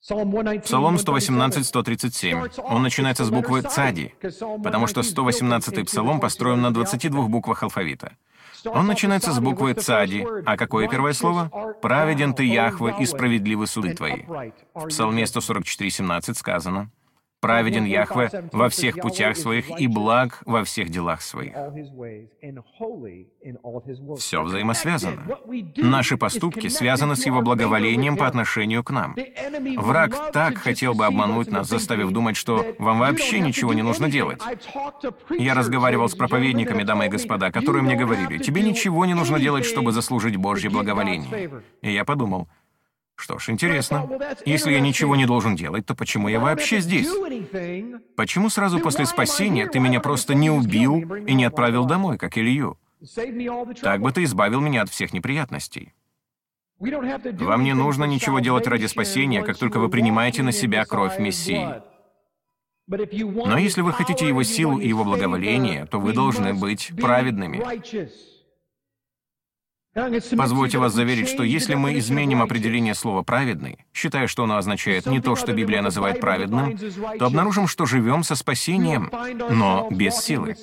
[0.00, 2.60] Псалом 118-137.
[2.64, 4.14] Он начинается с буквы «цади»,
[4.64, 8.16] потому что 118-й псалом построен на 22 буквах алфавита.
[8.66, 10.26] Он начинается с буквы «цади».
[10.46, 11.50] А какое первое слово?
[11.80, 14.22] «Праведен ты, Яхве, и справедливы суды твои».
[14.74, 16.90] В Псалме 144:17 сказано
[17.40, 21.54] Праведен Яхве во всех путях своих и благ во всех делах своих.
[24.16, 25.38] Все взаимосвязано.
[25.76, 29.14] Наши поступки связаны с Его благоволением по отношению к нам.
[29.76, 34.40] Враг так хотел бы обмануть нас, заставив думать, что вам вообще ничего не нужно делать.
[35.30, 39.64] Я разговаривал с проповедниками, дамы и господа, которые мне говорили, тебе ничего не нужно делать,
[39.64, 41.62] чтобы заслужить Божье благоволение.
[41.82, 42.48] И я подумал,
[43.20, 44.08] что ж, интересно.
[44.46, 47.08] Если я ничего не должен делать, то почему я вообще здесь?
[48.16, 52.78] Почему сразу после спасения ты меня просто не убил и не отправил домой, как Илью?
[53.82, 55.94] Так бы ты избавил меня от всех неприятностей.
[56.78, 61.68] Вам не нужно ничего делать ради спасения, как только вы принимаете на себя кровь Мессии.
[62.86, 67.58] Но если вы хотите Его силу и Его благоволение, то вы должны быть праведными.
[70.36, 75.20] Позвольте вас заверить, что если мы изменим определение слова «праведный», считая, что оно означает не
[75.20, 76.76] то, что Библия называет праведным,
[77.18, 79.10] то обнаружим, что живем со спасением,
[79.50, 80.56] но без силы.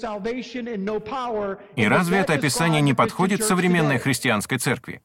[1.76, 5.02] И разве это описание не подходит современной христианской церкви?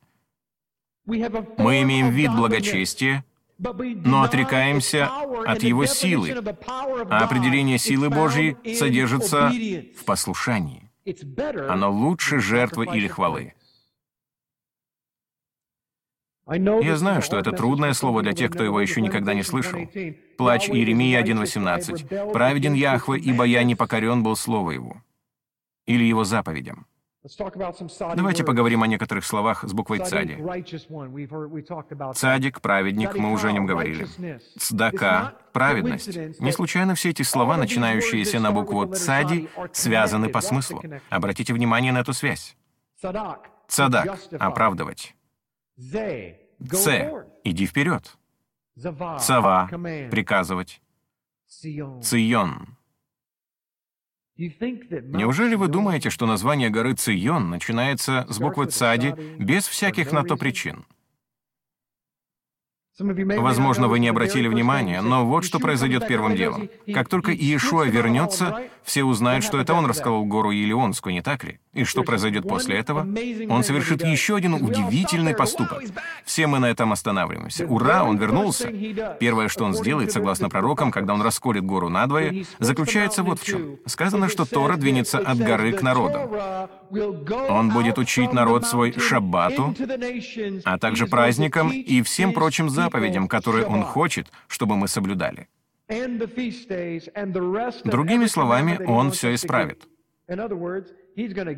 [1.06, 3.24] Мы имеем вид благочестия,
[3.58, 5.10] но отрекаемся
[5.46, 6.34] от его силы,
[7.10, 9.52] а определение силы Божьей содержится
[9.98, 10.90] в послушании.
[11.68, 13.54] Оно лучше жертвы или хвалы.
[16.48, 19.80] Я знаю, что это трудное слово для тех, кто его еще никогда не слышал.
[20.36, 22.32] Плач Иеремия 1.18.
[22.32, 25.02] «Праведен Яхве, ибо я не покорен был слово его».
[25.86, 26.86] Или его заповедям.
[28.16, 30.38] Давайте поговорим о некоторых словах с буквой «цади».
[32.14, 34.08] Цадик, праведник, мы уже о нем говорили.
[34.58, 36.16] Цдака, праведность.
[36.40, 40.82] Не случайно все эти слова, начинающиеся на букву «цади», связаны по смыслу.
[41.10, 42.56] Обратите внимание на эту связь.
[43.68, 45.14] Цадак— оправдывать.
[45.80, 47.26] Ц.
[47.44, 48.18] Иди вперед.
[49.20, 49.68] Цава.
[50.10, 50.82] Приказывать.
[51.48, 52.76] Цион.
[54.36, 60.36] Неужели вы думаете, что название горы Цион начинается с буквы Цади без всяких на то
[60.36, 60.86] причин?
[62.98, 66.68] Возможно, вы не обратили внимания, но вот что произойдет первым делом.
[66.92, 71.60] Как только Иешуа вернется, все узнают, что это он расколол гору Елеонскую, не так ли?
[71.72, 73.06] И что произойдет после этого?
[73.48, 75.82] Он совершит еще один удивительный поступок.
[76.24, 77.64] Все мы на этом останавливаемся.
[77.66, 78.72] Ура, он вернулся!
[79.20, 83.78] Первое, что он сделает, согласно пророкам, когда он расколет гору надвое, заключается вот в чем.
[83.86, 86.18] Сказано, что Тора двинется от горы к народу.
[87.48, 89.76] Он будет учить народ свой шаббату,
[90.64, 95.46] а также праздникам и всем прочим заповедям, которые он хочет, чтобы мы соблюдали.
[97.84, 99.86] Другими словами, он все исправит.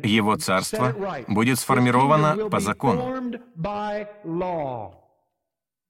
[0.03, 0.95] Его царство
[1.27, 3.39] будет сформировано по закону.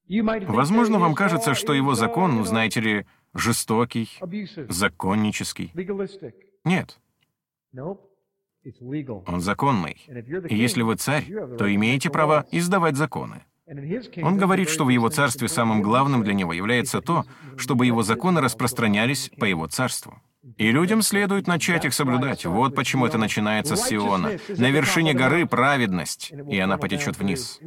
[0.07, 4.09] Возможно, вам кажется, что его закон, знаете ли, жестокий,
[4.69, 5.71] законнический.
[6.65, 6.99] Нет.
[7.73, 9.97] Он законный.
[10.49, 11.25] И если вы царь,
[11.57, 13.43] то имеете право издавать законы.
[14.21, 17.25] Он говорит, что в его царстве самым главным для него является то,
[17.57, 20.21] чтобы его законы распространялись по его царству.
[20.57, 22.45] И людям следует начать их соблюдать.
[22.45, 24.31] Вот почему это начинается с Сиона.
[24.49, 27.59] На вершине горы праведность, и она потечет вниз.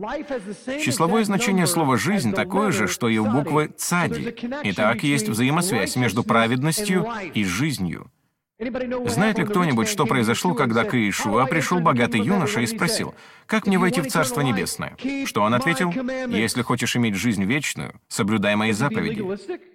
[0.84, 4.34] Числовое значение слова «жизнь» такое же, что и у буквы «цади».
[4.64, 8.10] Итак, есть взаимосвязь между праведностью и жизнью.
[8.58, 13.14] Знает ли кто-нибудь, что произошло, когда к Иешуа пришел богатый юноша и спросил,
[13.44, 15.92] «Как мне войти в Царство Небесное?» Что он ответил?
[16.30, 19.22] «Если хочешь иметь жизнь вечную, соблюдай мои заповеди».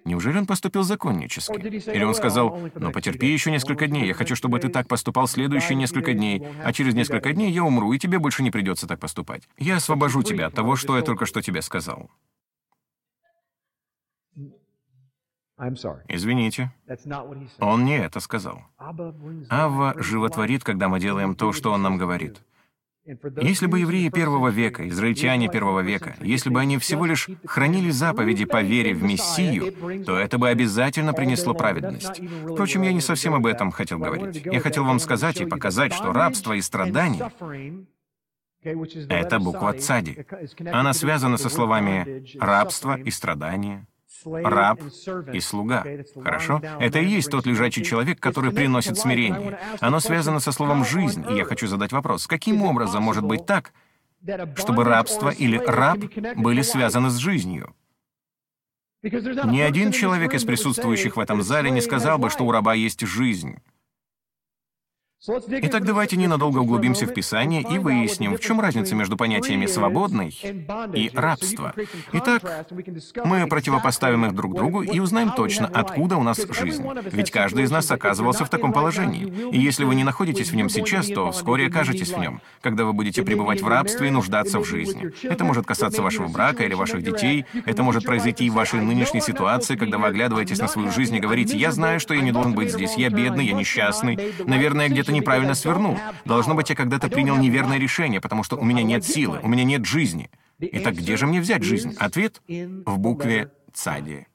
[0.04, 1.92] Неужели он поступил законнически?
[1.92, 5.76] Или он сказал, «Но потерпи еще несколько дней, я хочу, чтобы ты так поступал следующие
[5.76, 9.44] несколько дней, а через несколько дней я умру, и тебе больше не придется так поступать.
[9.60, 12.10] Я освобожу тебя от того, что я только что тебе сказал».
[16.08, 16.72] Извините.
[17.60, 18.64] Он не это сказал.
[19.50, 22.42] Авва животворит, когда мы делаем то, что он нам говорит.
[23.42, 28.46] Если бы евреи первого века, израильтяне первого века, если бы они всего лишь хранили заповеди
[28.46, 32.22] по вере в Мессию, то это бы обязательно принесло праведность.
[32.44, 34.46] Впрочем, я не совсем об этом хотел говорить.
[34.46, 37.32] Я хотел вам сказать и показать, что рабство и страдания—
[38.64, 40.24] это буква «цади».
[40.72, 43.88] Она связана со словами «рабство» и «страдания»,
[44.26, 44.82] раб
[45.34, 45.86] и слуга.
[46.24, 46.62] Хорошо?
[46.80, 49.60] Это и есть тот лежачий человек, который приносит смирение.
[49.80, 52.28] Оно связано со словом «жизнь», и я хочу задать вопрос.
[52.28, 53.74] Каким образом может быть так,
[54.56, 56.00] чтобы рабство или раб
[56.36, 57.74] были связаны с жизнью?
[59.04, 63.02] Ни один человек из присутствующих в этом зале не сказал бы, что у раба есть
[63.02, 63.58] жизнь.
[65.28, 70.36] Итак, давайте ненадолго углубимся в Писание и выясним, в чем разница между понятиями «свободный»
[70.96, 71.76] и «рабство».
[72.12, 72.66] Итак,
[73.24, 76.84] мы противопоставим их друг другу и узнаем точно, откуда у нас жизнь.
[77.12, 79.52] Ведь каждый из нас оказывался в таком положении.
[79.52, 82.94] И если вы не находитесь в нем сейчас, то вскоре окажетесь в нем, когда вы
[82.94, 85.12] будете пребывать в рабстве и нуждаться в жизни.
[85.22, 89.22] Это может касаться вашего брака или ваших детей, это может произойти и в вашей нынешней
[89.22, 92.56] ситуации, когда вы оглядываетесь на свою жизнь и говорите, «Я знаю, что я не должен
[92.56, 95.98] быть здесь, я бедный, я несчастный, наверное, где-то что-то неправильно свернул.
[96.26, 99.64] Должно быть, я когда-то принял неверное решение, потому что у меня нет силы, у меня
[99.64, 100.30] нет жизни.
[100.60, 101.96] Итак, где же мне взять жизнь?
[101.98, 104.28] Ответ в букве «цади».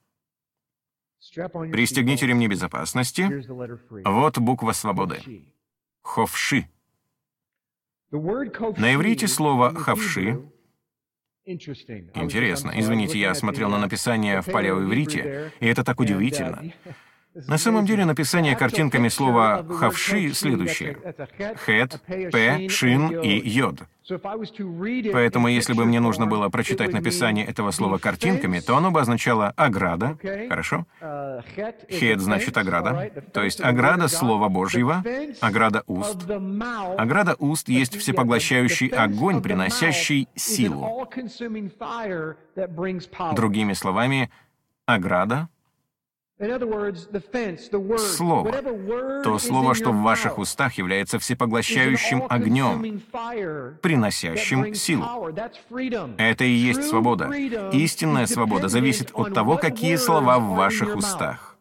[1.73, 3.45] Пристегните ремни безопасности.
[4.05, 5.45] Вот буква свободы.
[6.03, 6.69] Ховши.
[8.11, 10.39] На иврите слово «ховши»
[11.47, 12.73] Интересно.
[12.75, 16.73] Извините, я смотрел на написание в палеоиврите, и это так удивительно.
[17.47, 20.97] На самом деле написание картинками слова «хавши» следующее.
[21.67, 23.83] «Хет», «п», «шин» и «йод».
[25.13, 29.53] Поэтому, если бы мне нужно было прочитать написание этого слова картинками, то оно бы означало
[29.57, 30.17] «ограда».
[30.49, 30.87] Хорошо?
[31.91, 33.11] «Хет» значит «ограда».
[33.35, 35.05] То есть «ограда»— Слова Божьего,
[35.41, 36.31] «ограда уст».
[36.97, 41.07] «Ограда уст» есть всепоглощающий огонь, приносящий силу.
[43.35, 44.31] Другими словами,
[44.87, 45.49] «ограда»
[47.99, 48.53] Слово,
[49.25, 53.01] то слово, что в ваших устах является всепоглощающим огнем,
[53.81, 55.07] приносящим силу.
[56.19, 57.31] Это и есть свобода.
[57.73, 61.57] Истинная свобода зависит от того, какие слова в ваших устах.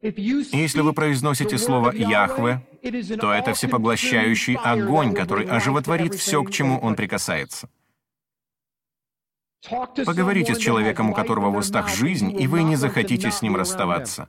[0.00, 2.64] Если вы произносите слово «Яхве»,
[3.18, 7.68] то это всепоглощающий огонь, который оживотворит все, к чему он прикасается.
[10.04, 14.28] Поговорите с человеком, у которого в устах жизнь, и вы не захотите с ним расставаться.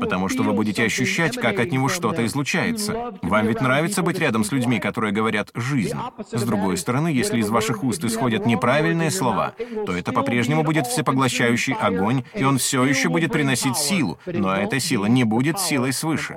[0.00, 3.12] Потому что вы будете ощущать, как от него что-то излучается.
[3.20, 5.98] Вам ведь нравится быть рядом с людьми, которые говорят «жизнь».
[6.32, 11.74] С другой стороны, если из ваших уст исходят неправильные слова, то это по-прежнему будет всепоглощающий
[11.74, 16.34] огонь, и он все еще будет приносить силу, но эта сила не будет силой свыше.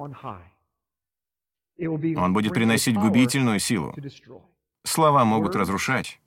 [1.79, 3.95] Он будет приносить губительную силу.
[4.83, 6.19] Слова могут разрушать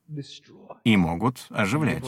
[0.86, 2.04] и могут оживлять.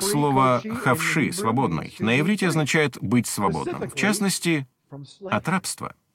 [0.00, 4.66] Слово «хавши»— «свободный» на иврите означает «быть свободным», в частности,
[5.30, 5.94] от рабства—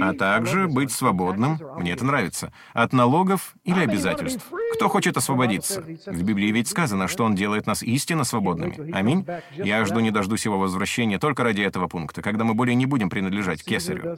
[0.00, 4.50] а также быть свободным, мне это нравится, от налогов или обязательств.
[4.74, 5.82] Кто хочет освободиться?
[5.82, 8.90] В Библии ведь сказано, что Он делает нас истинно свободными.
[8.92, 9.26] Аминь.
[9.52, 13.08] Я жду не дождусь Его возвращения только ради этого пункта, когда мы более не будем
[13.08, 14.16] принадлежать кесарю.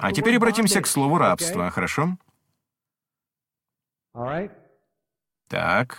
[0.00, 2.16] А теперь обратимся к слову рабства, хорошо?
[5.48, 5.98] Так.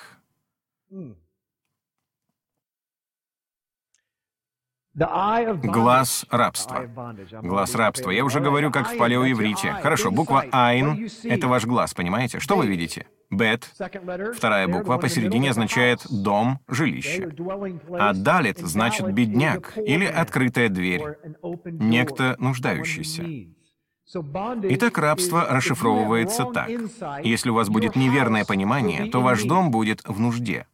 [4.95, 6.89] Глаз рабства.
[7.41, 8.11] Глаз рабства.
[8.11, 9.73] Я уже говорю, как в палеоиврите.
[9.81, 12.39] Хорошо, буква «айн»— это ваш глаз, понимаете?
[12.39, 13.05] Что вы видите?
[13.29, 13.69] «Бет»—
[14.35, 17.29] вторая буква посередине означает «дом», «жилище».
[17.99, 21.03] А «далит» значит «бедняк» или «открытая дверь»,
[21.65, 23.23] некто нуждающийся.
[24.13, 26.69] Итак, рабство расшифровывается так.
[27.23, 30.67] Если у вас будет неверное понимание, то ваш дом будет в нужде.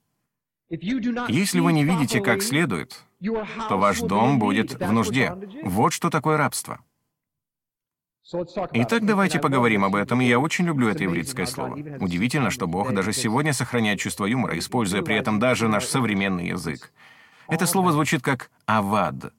[0.72, 5.36] Если вы не видите как следует, то ваш дом будет в нужде.
[5.64, 6.80] Вот что такое рабство.
[8.74, 11.74] Итак, давайте поговорим об этом, и я очень люблю это еврейское слово.
[12.00, 16.94] Удивительно, что Бог даже сегодня сохраняет чувство юмора, используя при этом даже наш современный язык.
[17.50, 19.34] Это слово звучит как «авад».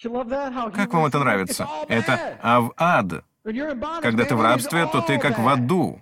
[0.00, 1.68] Как вам это нравится?
[1.88, 3.24] Это «ав-ад».
[4.00, 6.00] Когда ты в рабстве, то ты как в аду.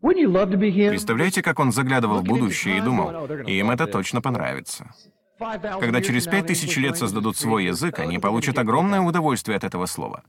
[0.00, 4.94] Представляете, как он заглядывал в будущее и думал, им это точно понравится.
[5.38, 10.22] Когда через пять тысяч лет создадут свой язык, они получат огромное удовольствие от этого слова.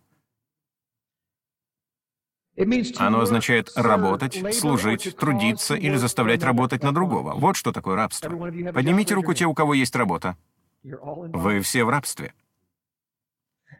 [2.98, 7.34] Оно означает работать, служить, трудиться или заставлять работать на другого.
[7.34, 8.30] Вот что такое рабство.
[8.30, 10.38] Поднимите руку те, у кого есть работа.
[10.84, 12.34] Вы все в рабстве.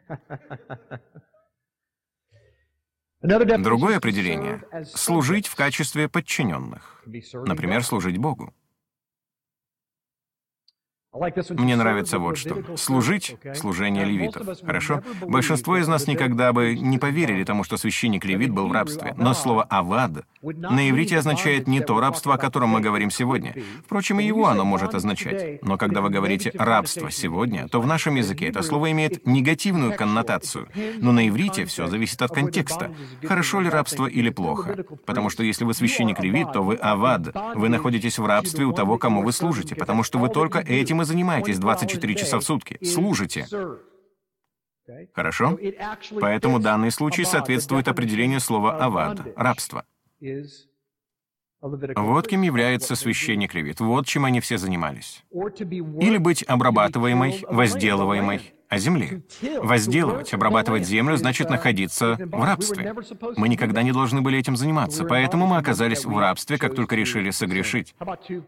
[3.22, 4.62] Другое определение—
[4.94, 7.02] служить в качестве подчиненных.
[7.06, 8.52] Например, служить Богу.
[11.14, 12.76] Мне нравится вот что.
[12.76, 14.58] Служить— служение левитов.
[14.64, 15.02] Хорошо?
[15.20, 19.14] Большинство из нас никогда бы не поверили тому, что священник-левит был в рабстве.
[19.18, 23.54] Но слово «авад» на иврите означает не то рабство, о котором мы говорим сегодня.
[23.84, 25.62] Впрочем, и его оно может означать.
[25.62, 30.68] Но когда вы говорите «рабство сегодня», то в нашем языке это слово имеет негативную коннотацию.
[30.96, 32.90] Но на иврите все зависит от контекста.
[33.22, 34.82] Хорошо ли рабство или плохо?
[35.04, 37.36] Потому что если вы священник-левит, то вы «авад».
[37.54, 41.04] Вы находитесь в рабстве у того, кому вы служите, потому что вы только этим и
[41.04, 42.78] занимаетесь 24 часа в сутки.
[42.84, 43.46] Служите.
[45.12, 45.58] Хорошо?
[46.20, 49.84] Поэтому данный случай соответствует определению слова «авад»— рабство.
[51.60, 55.22] Вот кем является священник левит, вот чем они все занимались.
[55.30, 59.22] Или быть обрабатываемой, возделываемой о земле.
[59.58, 62.94] Возделывать, обрабатывать землю значит находиться в рабстве.
[63.36, 67.30] Мы никогда не должны были этим заниматься, поэтому мы оказались в рабстве, как только решили
[67.30, 67.94] согрешить.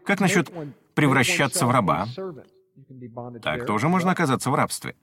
[0.03, 0.51] Как насчет
[0.95, 2.07] превращаться в раба?
[3.43, 4.95] Так тоже можно оказаться в рабстве.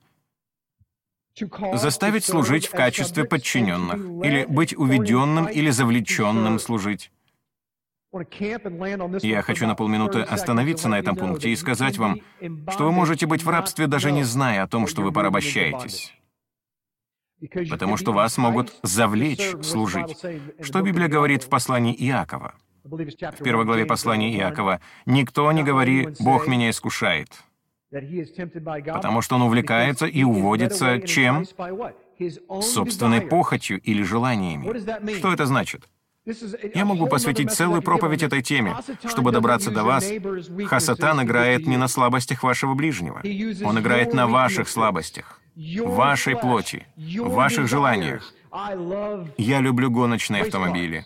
[1.74, 7.12] Заставить служить в качестве подчиненных, или быть уведенным или завлеченным служить.
[9.22, 12.20] Я хочу на полминуты остановиться на этом пункте и сказать вам,
[12.70, 16.12] что вы можете быть в рабстве, даже не зная о том, что вы порабощаетесь.
[17.70, 20.16] Потому что вас могут завлечь служить.
[20.60, 22.54] Что Библия говорит в послании Иакова?
[22.84, 27.32] В первой главе послания Иакова «Никто не говори, Бог меня искушает».
[27.90, 31.44] Потому что он увлекается и уводится чем?
[32.60, 35.14] Собственной похотью или желаниями.
[35.14, 35.88] Что это значит?
[36.74, 38.76] Я могу посвятить целую проповедь этой теме.
[39.06, 40.08] Чтобы добраться до вас,
[40.66, 43.22] Хасатан играет не на слабостях вашего ближнего.
[43.64, 48.32] Он играет на ваших слабостях, вашей плоти, ваших желаниях.
[49.36, 51.04] Я люблю гоночные автомобили.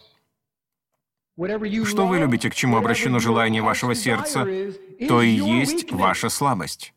[1.39, 4.47] Что вы любите, к чему обращено желание вашего сердца,
[5.07, 6.95] то и есть ваша слабость.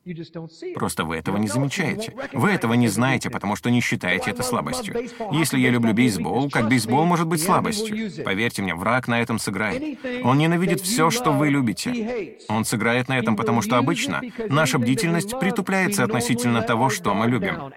[0.76, 2.14] Просто вы этого не замечаете.
[2.32, 4.96] Вы этого не знаете, потому что не считаете это слабостью.
[5.34, 8.24] Если я люблю бейсбол, как бейсбол может быть слабостью?
[8.24, 10.00] Поверьте мне, враг на этом сыграет.
[10.24, 12.38] Он ненавидит все, что вы любите.
[12.48, 17.74] Он сыграет на этом, потому что обычно наша бдительность притупляется относительно того, что мы любим.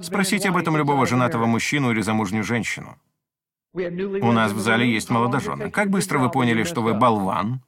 [0.00, 2.96] Спросите об этом любого женатого мужчину или замужнюю женщину.
[4.22, 5.70] У нас в зале есть молодожены.
[5.70, 7.62] Как быстро вы поняли, что вы болван?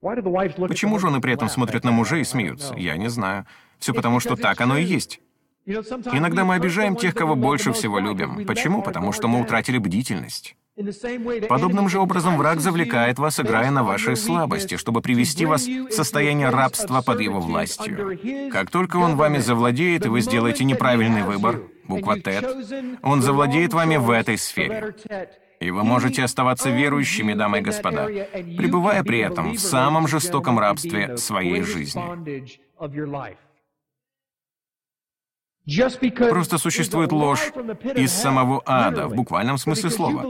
[0.00, 2.74] Почему жены при этом смотрят на мужей и смеются?
[2.74, 3.46] Я не знаю.
[3.78, 5.20] Все потому, что так оно и есть.
[5.66, 8.46] Иногда мы обижаем тех, кого больше всего любим.
[8.46, 8.82] Почему?
[8.82, 10.56] Потому что мы утратили бдительность.
[11.48, 16.48] Подобным же образом враг завлекает вас, играя на вашей слабости, чтобы привести вас в состояние
[16.50, 18.18] рабства под его властью.
[18.50, 22.44] Как только он вами завладеет, и вы сделаете неправильный выбор, буква «Тет»,
[23.02, 24.96] он завладеет вами в этой сфере.
[25.60, 31.16] И вы можете оставаться верующими, дамы и господа, пребывая при этом в самом жестоком рабстве
[31.16, 32.02] своей жизни.
[36.28, 37.52] Просто существует ложь
[37.94, 40.22] из самого ада, в буквальном смысле слова.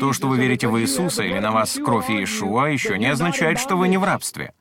[0.00, 3.76] То, что вы верите в Иисуса или на вас кровь Иешуа, еще не означает, что
[3.76, 4.52] вы не в рабстве.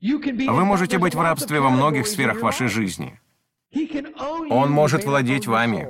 [0.00, 3.20] Вы можете быть в рабстве во многих сферах вашей жизни.
[4.50, 5.88] Он может владеть вами.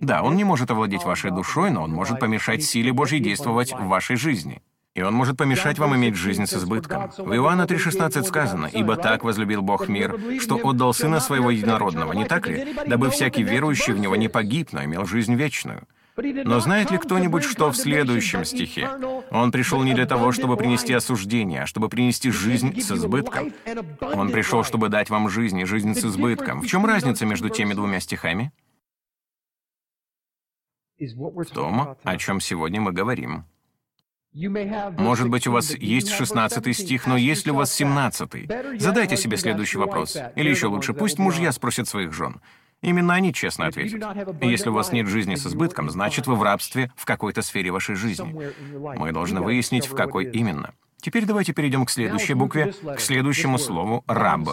[0.00, 3.86] Да, он не может овладеть вашей душой, но он может помешать силе Божьей действовать в
[3.86, 4.62] вашей жизни.
[4.94, 7.12] И он может помешать вам иметь жизнь с избытком.
[7.16, 12.24] В Иоанна 3,16 сказано, «Ибо так возлюбил Бог мир, что отдал Сына Своего Единородного, не
[12.24, 12.74] так ли?
[12.86, 15.86] Дабы всякий верующий в Него не погиб, но имел жизнь вечную».
[16.16, 18.90] Но знает ли кто-нибудь, что в следующем стихе?
[19.30, 23.52] Он пришел не для того, чтобы принести осуждение, а чтобы принести жизнь с избытком.
[24.00, 26.60] Он пришел, чтобы дать вам жизнь и жизнь с избытком.
[26.60, 28.52] В чем разница между теми двумя стихами?
[30.98, 33.44] В том, о чем сегодня мы говорим.
[34.32, 38.80] Может быть, у вас есть 16 стих, но есть ли у вас 17?
[38.80, 40.16] Задайте себе следующий вопрос.
[40.36, 42.40] Или еще лучше, пусть мужья спросят своих жен.
[42.82, 44.02] Именно они честно ответят.
[44.40, 47.94] Если у вас нет жизни с избытком, значит, вы в рабстве в какой-то сфере вашей
[47.94, 48.52] жизни.
[48.96, 50.74] Мы должны выяснить, в какой именно.
[51.00, 54.48] Теперь давайте перейдем к следующей букве, к следующему слову «раб».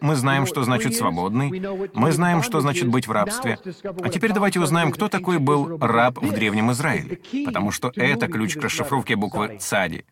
[0.00, 1.62] Мы знаем, что значит «свободный»,
[1.94, 3.58] мы знаем, что значит «быть в рабстве».
[4.02, 8.56] А теперь давайте узнаем, кто такой был раб в Древнем Израиле, потому что это ключ
[8.56, 10.04] к расшифровке буквы «цади».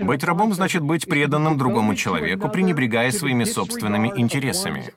[0.00, 4.90] Быть рабом значит быть преданным другому человеку, пренебрегая своими собственными интересами.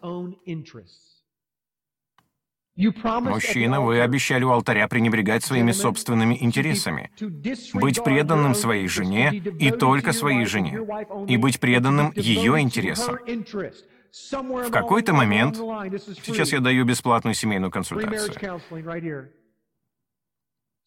[2.77, 7.09] Мужчина, вы обещали у алтаря пренебрегать своими собственными интересами,
[7.73, 10.79] быть преданным своей жене и только своей жене,
[11.27, 13.17] и быть преданным ее интересам.
[14.31, 18.61] В какой-то момент, сейчас я даю бесплатную семейную консультацию,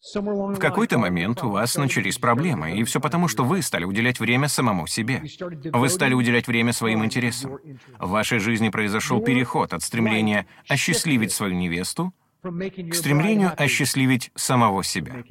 [0.03, 4.47] в какой-то момент у вас начались проблемы, и все потому, что вы стали уделять время
[4.47, 5.23] самому себе.
[5.71, 7.59] Вы стали уделять время своим интересам.
[7.99, 15.23] В вашей жизни произошел переход от стремления осчастливить свою невесту к стремлению осчастливить самого себя.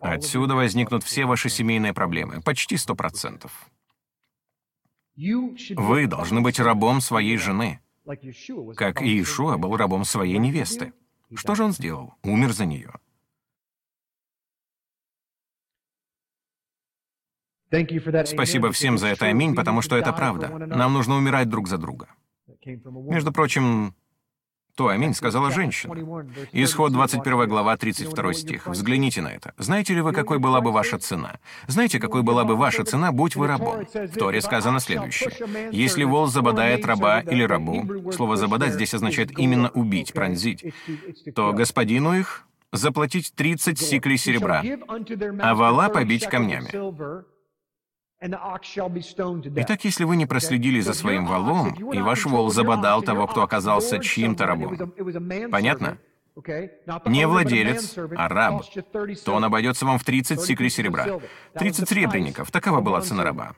[0.00, 3.70] Отсюда возникнут все ваши семейные проблемы, почти сто процентов.
[5.16, 7.80] Вы должны быть рабом своей жены,
[8.76, 10.92] как Иешуа был рабом своей невесты.
[11.34, 12.14] Что же он сделал?
[12.22, 12.92] Умер за нее.
[18.24, 20.48] Спасибо всем за это, аминь, потому что это правда.
[20.48, 22.08] Нам нужно умирать друг за друга.
[22.64, 23.94] Между прочим,
[24.74, 25.94] то аминь сказала женщина.
[26.52, 28.66] Исход 21 глава, 32 стих.
[28.66, 29.54] Взгляните на это.
[29.58, 31.38] Знаете ли вы, какой была бы ваша цена?
[31.66, 33.86] Знаете, какой была бы ваша цена, будь вы рабом?
[33.92, 35.30] В Торе сказано следующее.
[35.72, 40.64] Если вол забодает раба или рабу, слово «забодать» здесь означает именно убить, пронзить,
[41.34, 44.62] то господину их заплатить 30 сиклей серебра,
[45.40, 46.70] а вола побить камнями.
[48.20, 53.98] Итак, если вы не проследили за своим валом, и ваш вол забодал того, кто оказался
[53.98, 54.92] чьим-то рабом,
[55.50, 55.98] понятно?
[57.06, 58.64] Не владелец, а раб,
[59.24, 61.20] то он обойдется вам в 30 сиклей серебра.
[61.54, 63.54] 30 сребреников, такова была цена раба.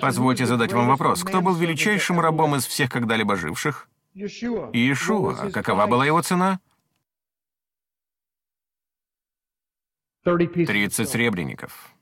[0.00, 1.24] Позвольте задать вам вопрос.
[1.24, 3.88] Кто был величайшим рабом из всех когда-либо живших?
[4.14, 5.50] Иешуа.
[5.50, 6.60] Какова была его цена?
[10.24, 11.92] 30 сребреников.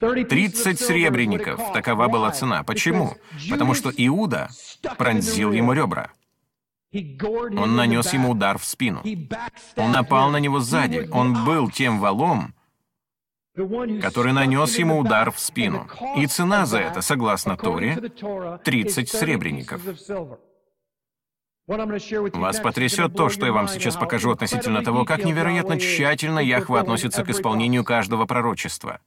[0.00, 1.72] 30 сребреников.
[1.72, 2.62] Такова была цена.
[2.62, 3.16] Почему?
[3.50, 4.48] Потому что Иуда
[4.96, 6.10] пронзил ему ребра.
[6.92, 9.02] Он нанес ему удар в спину.
[9.76, 11.08] Он напал на него сзади.
[11.12, 12.54] Он был тем валом,
[13.54, 15.88] который нанес ему удар в спину.
[16.16, 17.96] И цена за это, согласно Торе,
[18.64, 19.82] 30 сребреников.
[21.70, 27.22] Вас потрясет то, что я вам сейчас покажу относительно того, как невероятно тщательно Яхва относится
[27.24, 29.00] к исполнению каждого пророчества.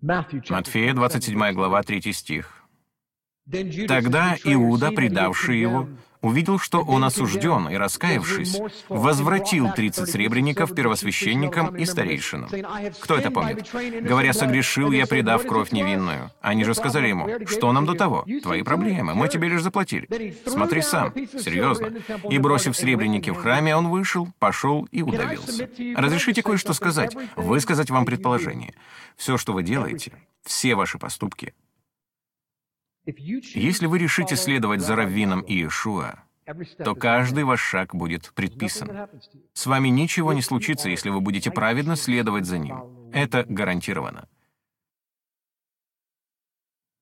[0.00, 2.64] Матфея, 27 глава, 3 стих.
[3.86, 5.88] «Тогда Иуда, предавший его,
[6.26, 8.58] увидел, что он осужден, и, раскаявшись,
[8.88, 12.50] возвратил 30 сребреников первосвященникам и старейшинам.
[13.00, 13.68] Кто это помнит?
[14.02, 16.30] Говоря, согрешил я, предав кровь невинную.
[16.40, 18.26] Они же сказали ему, что нам до того?
[18.42, 20.36] Твои проблемы, мы тебе лишь заплатили.
[20.46, 21.92] Смотри сам, серьезно.
[22.28, 25.68] И, бросив сребреники в храме, он вышел, пошел и удавился.
[25.96, 28.74] Разрешите кое-что сказать, высказать вам предположение.
[29.16, 30.12] Все, что вы делаете,
[30.44, 31.54] все ваши поступки—
[33.06, 36.24] если вы решите следовать за Раввином Иешуа,
[36.84, 39.08] то каждый ваш шаг будет предписан.
[39.52, 43.10] С вами ничего не случится, если вы будете праведно следовать за ним.
[43.12, 44.28] Это гарантировано.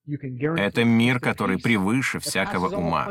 [0.07, 3.09] Это мир, который превыше всякого ума.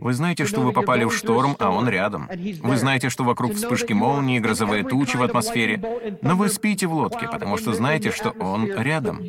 [0.00, 2.28] Вы знаете, что вы попали в шторм, а он рядом.
[2.60, 6.18] Вы знаете, что вокруг вспышки молнии, грозовые тучи в атмосфере.
[6.20, 9.22] Но вы спите в лодке, потому что знаете, что он рядом.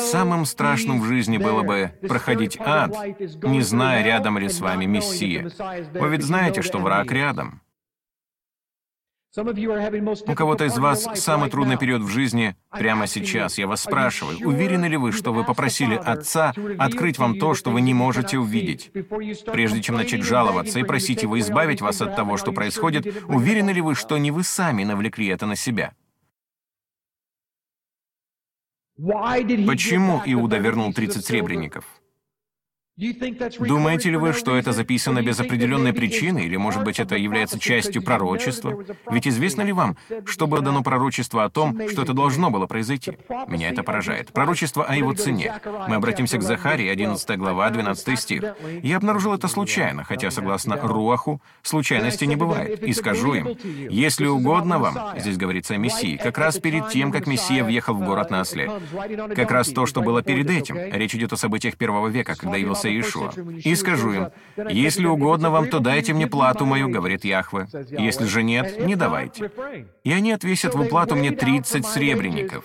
[0.00, 2.96] Самым страшным в жизни было бы проходить ад,
[3.42, 5.50] не зная, рядом ли с вами Мессия.
[5.92, 7.60] Вы ведь знаете, что враг рядом.
[9.36, 13.58] У кого-то из вас самый трудный период в жизни прямо сейчас.
[13.58, 17.80] Я вас спрашиваю, уверены ли вы, что вы попросили Отца открыть вам то, что вы
[17.82, 18.90] не можете увидеть?
[19.52, 23.80] Прежде чем начать жаловаться и просить Его избавить вас от того, что происходит, уверены ли
[23.80, 25.92] вы, что не вы сами навлекли это на себя?
[28.96, 31.84] Почему Иуда вернул 30 сребреников?
[32.98, 38.02] Думаете ли вы, что это записано без определенной причины, или, может быть, это является частью
[38.02, 38.74] пророчества?
[39.10, 43.12] Ведь известно ли вам, что было дано пророчество о том, что это должно было произойти?
[43.48, 44.32] Меня это поражает.
[44.32, 45.60] Пророчество о его цене.
[45.88, 48.42] Мы обратимся к Захарии, 11 глава, 12 стих.
[48.82, 52.82] Я обнаружил это случайно, хотя, согласно Руаху, случайности не бывает.
[52.82, 53.48] И скажу им,
[53.90, 58.02] если угодно вам, здесь говорится о Мессии, как раз перед тем, как Мессия въехал в
[58.02, 58.70] город на осле.
[59.34, 60.78] Как раз то, что было перед этим.
[60.78, 63.60] Речь идет о событиях первого века, когда явился Иисуса Иешуа.
[63.64, 64.28] И скажу им,
[64.68, 67.68] «Если угодно вам, то дайте мне плату мою»,— говорит Яхве.
[67.90, 69.50] «Если же нет, не давайте».
[70.04, 72.64] И они отвесят в уплату мне 30 сребреников.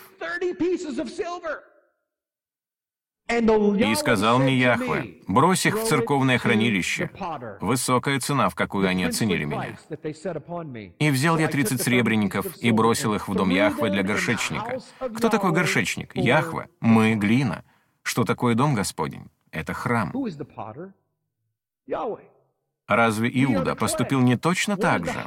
[3.32, 7.09] И сказал мне Яхве, брось их в церковное хранилище.
[7.61, 9.78] Высокая цена, в какую они оценили меня.
[10.99, 14.80] И взял я тридцать сребреников и бросил их в дом Яхве для горшечника.
[15.15, 16.13] Кто такой горшечник?
[16.13, 16.67] Яхве.
[16.82, 17.63] Мы— глина.
[18.03, 19.30] Что такое дом Господень?
[19.52, 20.14] Это храм.
[22.88, 25.24] Разве Иуда поступил не точно так же?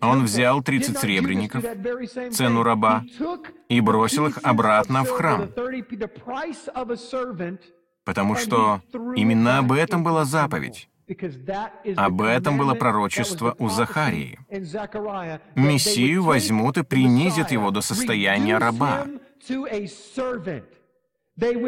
[0.00, 1.64] Он взял 30 сребреников,
[2.32, 3.04] цену раба,
[3.68, 5.48] и бросил их обратно в храм.
[8.04, 8.80] Потому что
[9.16, 10.88] именно об этом была заповедь.
[11.96, 14.38] Об этом было пророчество у Захарии.
[15.54, 19.06] Мессию возьмут и принизят его до состояния раба.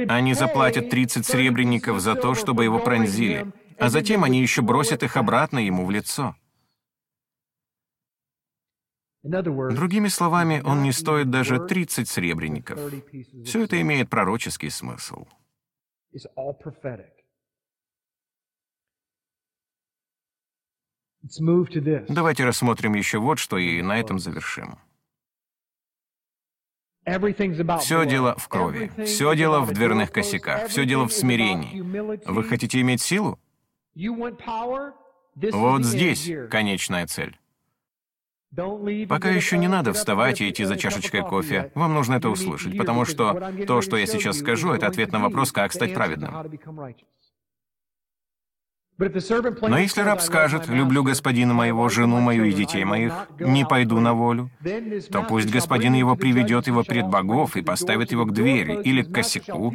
[0.08, 5.16] Они заплатят 30 сребреников за то, чтобы его пронзили, а затем они еще бросят их
[5.16, 6.34] обратно ему в лицо.
[9.22, 12.80] Другими словами, он не стоит даже 30 сребреников.
[13.44, 15.26] Все это имеет пророческий смысл.
[22.08, 24.78] Давайте рассмотрим еще вот что и на этом завершим.
[27.80, 31.80] Все дело в крови, все дело в дверных косяках, все дело в смирении.
[32.26, 33.38] Вы хотите иметь силу?
[35.52, 37.36] Вот здесь конечная цель.
[39.08, 41.70] Пока еще не надо вставать и идти за чашечкой кофе.
[41.74, 45.52] Вам нужно это услышать, потому что то, что я сейчас скажу, это ответ на вопрос,
[45.52, 46.34] как стать праведным.
[49.62, 54.12] Но если раб скажет, «Люблю господина моего, жену мою и детей моих, не пойду на
[54.12, 54.50] волю»,
[55.10, 59.12] то пусть господин его приведет его пред богов и поставит его к двери или к
[59.12, 59.72] косяку,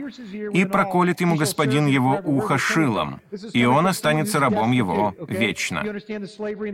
[0.53, 3.19] и проколет ему господин его ухо шилом,
[3.53, 5.83] и он останется рабом его вечно.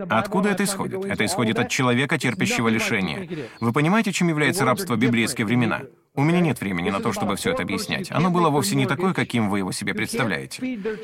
[0.10, 1.06] Откуда это исходит?
[1.06, 3.30] Это исходит от человека, терпящего лишения.
[3.60, 5.82] Вы понимаете, чем является рабство в библейские времена?
[6.14, 8.12] У меня нет времени на то, чтобы все это объяснять.
[8.12, 10.62] Оно было вовсе не такое, каким вы его себе представляете.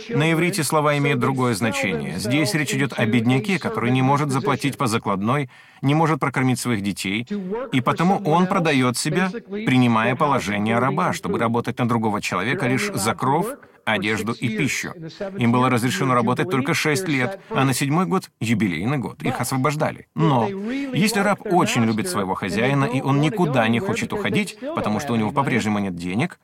[0.10, 2.20] На иврите слова имеют другое значение.
[2.20, 5.50] Здесь речь идет о бедняке, который не может заплатить по закладной,
[5.82, 7.26] не может прокормить своих детей,
[7.72, 13.16] и потому он продает себя, принимая положение раба, чтобы работать на другого человека лишь за
[13.16, 13.48] кров,
[13.94, 14.94] одежду и пищу.
[15.38, 20.08] Им было разрешено работать только шесть лет, а на седьмой год— юбилейный год, их освобождали.
[20.16, 25.14] Но если раб очень любит своего хозяина, и он никуда не хочет уходить, потому что
[25.14, 26.40] у него по-прежнему нет денег,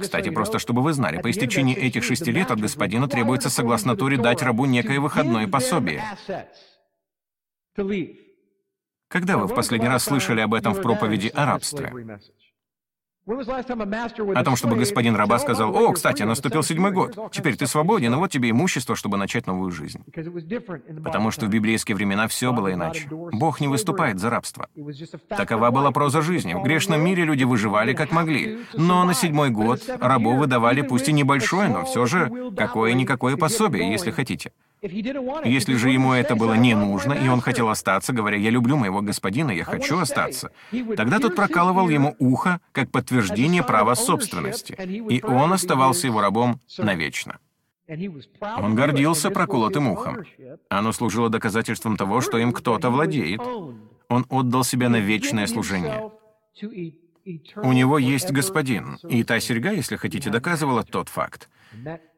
[0.00, 4.16] кстати, просто чтобы вы знали, по истечении этих шести лет от господина требуется, согласно Торе,
[4.16, 6.02] дать рабу некое выходное пособие.
[9.08, 11.92] Когда вы в последний раз слышали об этом в проповеди о рабстве?
[13.28, 17.30] О том, чтобы господин раба сказал, «О, кстати, наступил седьмой год.
[17.30, 20.02] Теперь ты свободен, и вот тебе имущество, чтобы начать новую жизнь».
[21.04, 23.06] Потому что в библейские времена все было иначе.
[23.10, 24.68] Бог не выступает за рабство.
[25.28, 26.54] Такова была проза жизни.
[26.54, 28.60] В грешном мире люди выживали как могли.
[28.74, 34.10] Но на седьмой год рабу выдавали пусть и небольшое, но все же какое-никакое пособие, если
[34.10, 34.52] хотите.
[34.80, 39.00] Если же ему это было не нужно, и он хотел остаться, говоря, «Я люблю моего
[39.00, 40.52] господина, я хочу остаться»,
[40.96, 43.17] тогда тот прокалывал ему ухо как подтверждение
[43.62, 47.38] права собственности, и он оставался его рабом навечно.
[48.40, 50.24] Он гордился проколотым ухом.
[50.68, 53.40] Оно служило доказательством того, что им кто-то владеет.
[54.08, 56.10] Он отдал себя на вечное служение.
[57.56, 61.48] У него есть господин, и та серьга, если хотите, доказывала тот факт.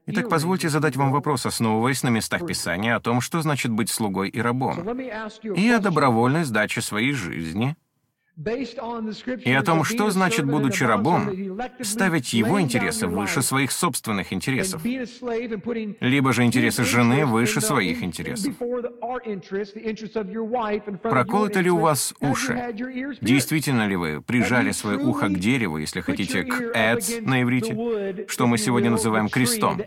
[0.06, 4.28] Итак, позвольте задать вам вопрос, основываясь на местах Писания о том, что значит быть слугой
[4.28, 7.76] и рабом, и о добровольной сдаче своей жизни—
[9.44, 11.30] и о том, что значит, будучи рабом,
[11.82, 18.54] ставить его интересы выше своих собственных интересов, либо же интересы жены выше своих интересов.
[21.02, 22.74] Проколоты ли у вас уши?
[23.20, 28.46] Действительно ли вы прижали свое ухо к дереву, если хотите, к «эц» на иврите, что
[28.46, 29.82] мы сегодня называем крестом?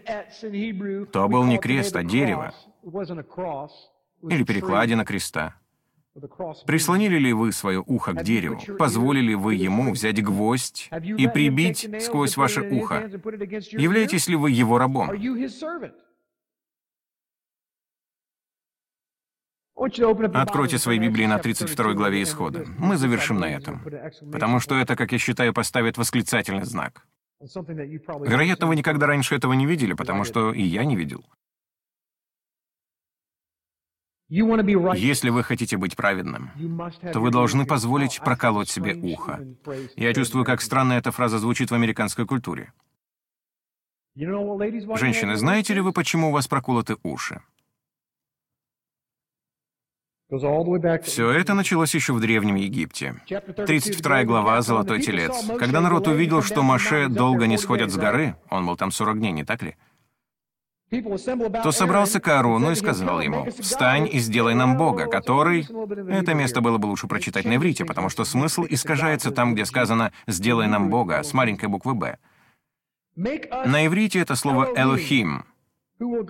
[1.11, 2.53] То был не крест, а дерево.
[4.21, 5.55] Или перекладина креста.
[6.67, 8.59] Прислонили ли вы свое ухо к дереву?
[8.77, 13.09] Позволили вы ему взять гвоздь и прибить сквозь ваше ухо?
[13.71, 15.09] Являетесь ли вы его рабом?
[20.33, 22.65] Откройте свои Библии на 32 главе Исхода.
[22.77, 23.81] Мы завершим на этом.
[24.31, 27.07] Потому что это, как я считаю, поставит восклицательный знак.
[27.41, 31.25] Вероятно, вы никогда раньше этого не видели, потому что и я не видел.
[34.33, 36.49] Если вы хотите быть праведным,
[37.13, 39.45] то вы должны позволить проколоть себе ухо.
[39.95, 42.73] Я чувствую, как странно эта фраза звучит в американской культуре.
[44.15, 47.41] Женщины, знаете ли вы, почему у вас проколоты уши?
[51.03, 53.21] Все это началось еще в Древнем Египте.
[53.27, 55.45] 32 глава «Золотой телец».
[55.59, 59.31] Когда народ увидел, что Маше долго не сходят с горы, он был там 40 дней,
[59.31, 59.75] не так ли?
[61.63, 65.67] То собрался к Аарону и сказал ему, «Встань и сделай нам Бога, который...»
[66.11, 70.11] Это место было бы лучше прочитать на иврите, потому что смысл искажается там, где сказано
[70.27, 72.17] «сделай нам Бога» с маленькой буквы «Б».
[73.15, 75.45] На иврите это слово «элохим»,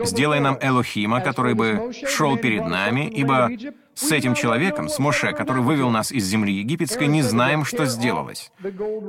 [0.04, 3.50] Сделай нам Элохима, который бы шел перед нами, ибо
[3.96, 8.52] с этим человеком, с Моше, который вывел нас из земли египетской, не знаем, что сделалось.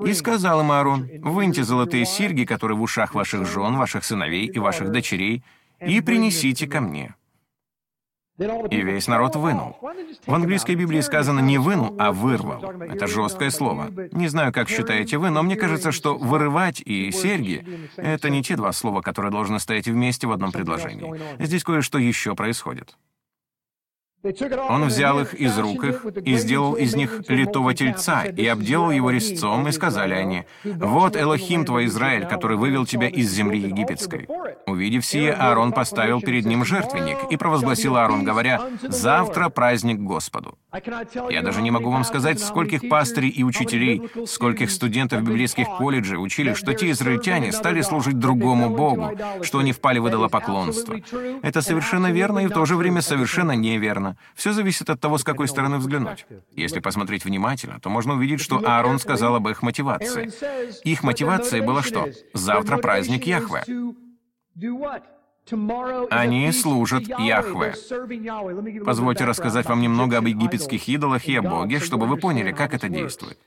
[0.07, 4.59] И сказал им Аарон, выньте золотые серьги, которые в ушах ваших жен, ваших сыновей и
[4.59, 5.43] ваших дочерей,
[5.81, 7.15] и принесите ко мне.
[8.39, 9.78] И весь народ вынул.
[10.26, 12.64] В английской Библии сказано не вынул, а вырвал.
[12.80, 13.93] Это жесткое слово.
[14.11, 17.64] Не знаю, как считаете вы, но мне кажется, что вырывать и серьги—
[17.97, 21.14] это не те два слова, которые должны стоять вместе в одном предложении.
[21.39, 22.97] Здесь кое-что еще происходит.
[24.68, 29.11] Он взял их из рук их и сделал из них литого тельца, и обделал его
[29.11, 34.27] резцом, и сказали они, «Вот Элохим твой Израиль, который вывел тебя из земли египетской».
[34.66, 40.57] Увидев сие, Аарон поставил перед ним жертвенник и провозгласил Аарон, говоря, «Завтра праздник Господу».
[41.31, 46.55] Я даже не могу вам сказать, скольких пастырей и учителей, скольких студентов библейских колледжей учили,
[46.55, 49.12] что те израильтяне стали служить другому Богу,
[49.43, 50.97] что они впали в идолопоклонство.
[51.43, 54.14] Это совершенно верно и в то же время совершенно неверно.
[54.35, 56.27] Все зависит от того, с какой стороны взглянуть.
[56.53, 60.31] Если посмотреть внимательно, то можно увидеть, что Аарон сказал об их мотивации.
[60.85, 62.09] Их мотивация была что?
[62.33, 63.65] Завтра праздник Яхве.
[66.11, 67.75] Они служат Яхве.
[68.85, 72.89] Позвольте рассказать вам немного об египетских идолах и о Боге, чтобы вы поняли, как это
[72.89, 73.39] действует.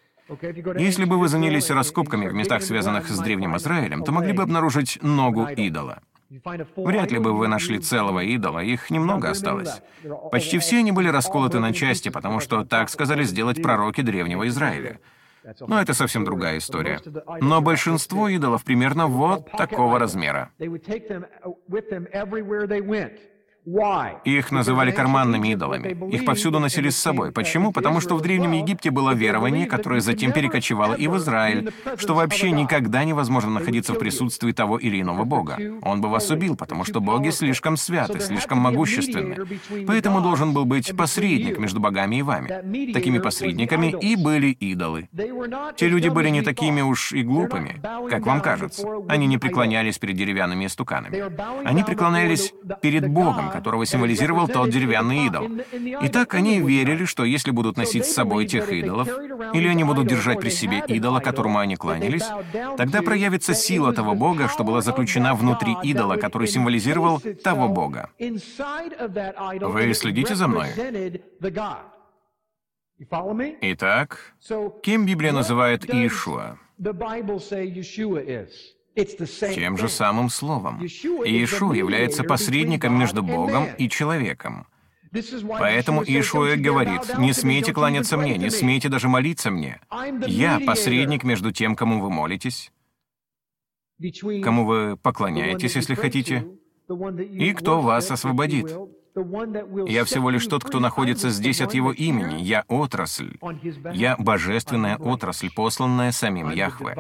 [0.78, 5.00] Если бы вы занялись раскопками в местах, связанных с Древним Израилем, то могли бы обнаружить
[5.02, 6.02] ногу идола.
[6.76, 9.82] Вряд ли бы вы нашли целого идола, их немного осталось.
[10.32, 15.00] Почти все они были расколоты на части, потому что так сказали сделать пророки Древнего Израиля.
[15.62, 17.00] Но это совсем другая история.
[17.40, 20.52] Но большинство идолов примерно вот такого размера.
[24.24, 26.16] Их называли карманными идолами.
[26.16, 27.34] Их повсюду носили с собой.
[27.34, 27.74] Почему?
[27.74, 32.52] Потому что в Древнем Египте было верование, которое затем перекочевало и в Израиль, что вообще
[32.52, 35.58] никогда невозможно находиться в присутствии того или иного бога.
[35.82, 39.36] Он бы вас убил, потому что боги слишком святы, слишком могущественны.
[39.86, 42.94] Поэтому должен был быть посредник между богами и вами.
[42.94, 45.10] Такими посредниками и были идолы.
[45.76, 48.88] Те люди были не такими уж и глупыми, как вам кажется.
[49.10, 51.22] Они не преклонялись перед деревянными истуканами.
[51.68, 55.50] Они преклонялись перед Богом, которого символизировал тот деревянный идол.
[56.02, 59.08] Итак, они верили, что если будут носить с собой тех идолов,
[59.54, 62.26] или они будут держать при себе идола, которому они кланялись,
[62.78, 68.12] тогда проявится сила того бога, что была заключена внутри идола, который символизировал того бога.
[68.20, 70.70] Вы следите за мной?
[73.62, 74.36] Итак,
[74.84, 76.58] кем Библия называет Иешуа?
[78.98, 80.82] Тем же самым словом.
[80.82, 84.68] Иешуа является посредником между Богом и человеком.
[85.60, 89.80] Поэтому Иешуа говорит, «Не смейте кланяться мне, не смейте даже молиться мне.
[90.26, 92.72] Я посредник между тем, кому вы молитесь,
[94.44, 96.48] кому вы поклоняетесь, если хотите,
[97.32, 98.76] и кто вас освободит.
[99.88, 102.42] Я всего лишь тот, кто находится здесь от его имени.
[102.42, 103.38] Я отрасль.
[103.94, 106.96] Я божественная отрасль, посланная самим Яхве.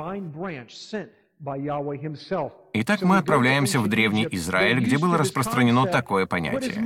[2.73, 6.83] Итак, мы отправляемся в Древний Израиль, где было распространено такое понятие.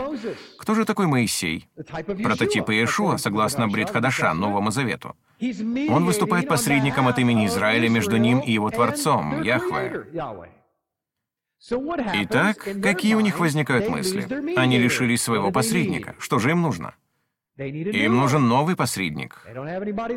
[0.58, 1.70] Кто же такой Моисей?
[2.24, 5.16] Прототип Иешуа, согласно Брит Хадаша, Новому Завету.
[5.90, 10.06] Он выступает посредником от имени Израиля между ним и его Творцом, Яхве.
[12.14, 14.56] Итак, какие у них возникают мысли?
[14.58, 16.16] Они лишились своего посредника.
[16.20, 16.96] Что же им нужно?
[17.70, 19.38] Им нужен новый посредник.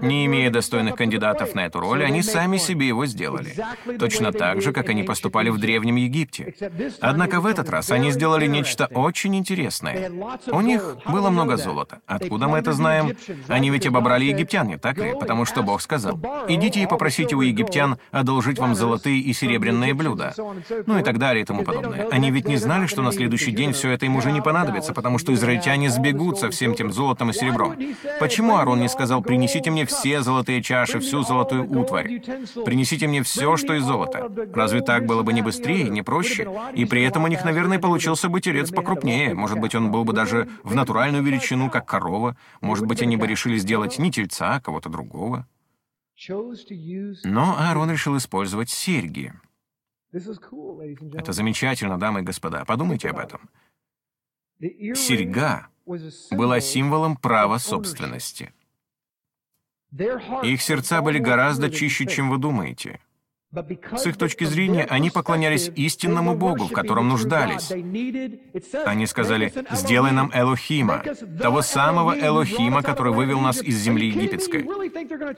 [0.02, 3.54] Не имея достойных кандидатов на эту роль, они сами себе его сделали.
[3.98, 6.54] Точно так же, как они поступали в Древнем Египте.
[7.00, 10.10] Однако в этот раз они сделали нечто очень интересное.
[10.48, 12.00] У них было много золота.
[12.06, 13.16] Откуда мы это знаем?
[13.48, 15.14] Они ведь обобрали египтян, не так ли?
[15.18, 16.18] Потому что Бог сказал,
[16.48, 20.34] «Идите и попросите у египтян одолжить вам золотые и серебряные блюда».
[20.86, 22.08] Ну и так далее и тому подобное.
[22.10, 25.18] Они ведь не знали, что на следующий день все это им уже не понадобится, потому
[25.18, 27.76] что израильтяне сбегут со всем тем золотом и серебром.
[28.20, 32.20] Почему Аарон не сказал, принесите мне все золотые чаши, всю золотую утварь?
[32.64, 34.30] Принесите мне все, что из золота.
[34.54, 36.48] Разве так было бы не быстрее, не проще?
[36.74, 39.34] И при этом у них, наверное, получился бы телец покрупнее.
[39.34, 42.36] Может быть, он был бы даже в натуральную величину, как корова.
[42.60, 45.46] Может быть, они бы решили сделать не тельца, а кого-то другого.
[47.24, 49.32] Но Аарон решил использовать серьги.
[50.12, 52.64] Это замечательно, дамы и господа.
[52.64, 53.50] Подумайте об этом.
[54.60, 55.68] Серьга
[56.30, 58.52] была символом права собственности.
[60.42, 63.00] Их сердца были гораздо чище, чем вы думаете.
[63.96, 67.70] С их точки зрения, они поклонялись истинному Богу, в котором нуждались.
[68.84, 71.04] Они сказали, «Сделай нам Элохима,
[71.40, 74.64] того самого Элохима, который вывел нас из земли египетской».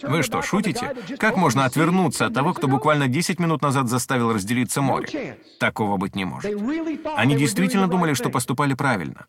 [0.09, 0.95] Вы что, шутите?
[1.19, 5.39] Как можно отвернуться от того, кто буквально 10 минут назад заставил разделиться море?
[5.61, 6.51] Такого быть не может.
[7.17, 9.27] Они действительно думали, что поступали правильно.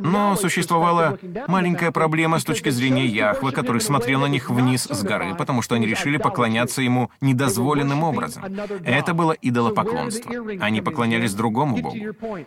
[0.00, 5.34] Но существовала маленькая проблема с точки зрения Яхвы, который смотрел на них вниз с горы,
[5.34, 8.44] потому что они решили поклоняться ему недозволенным образом.
[8.84, 10.32] Это было идолопоклонство.
[10.60, 11.96] Они поклонялись другому богу.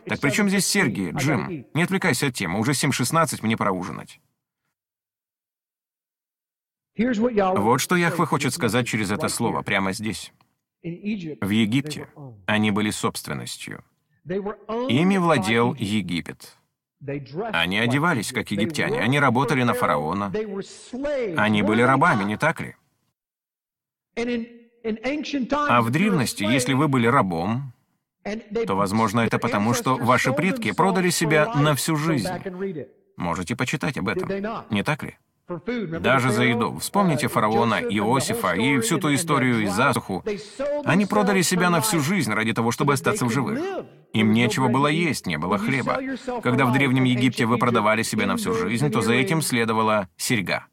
[0.05, 1.65] Так при чем здесь Сергий, Джим?
[1.73, 4.19] Не отвлекайся от темы, уже 7.16, мне пора ужинать.
[6.95, 10.31] Вот что Яхва хочет сказать через это слово, прямо здесь.
[10.83, 12.07] В Египте
[12.45, 13.83] они были собственностью.
[14.25, 16.57] Ими владел Египет.
[17.51, 20.31] Они одевались, как египтяне, они работали на фараона.
[21.37, 22.75] Они были рабами, не так ли?
[25.67, 27.73] А в древности, если вы были рабом,
[28.67, 32.29] то, возможно, это потому, что ваши предки продали себя на всю жизнь.
[33.17, 34.29] Можете почитать об этом,
[34.69, 35.17] не так ли?
[35.99, 36.77] Даже за еду.
[36.79, 40.23] Вспомните фараона Иосифа и всю ту историю из засуху.
[40.85, 43.59] Они продали себя на всю жизнь ради того, чтобы остаться в живых.
[44.13, 45.99] Им нечего было есть, не было хлеба.
[46.43, 50.67] Когда в Древнем Египте вы продавали себя на всю жизнь, то за этим следовала серьга.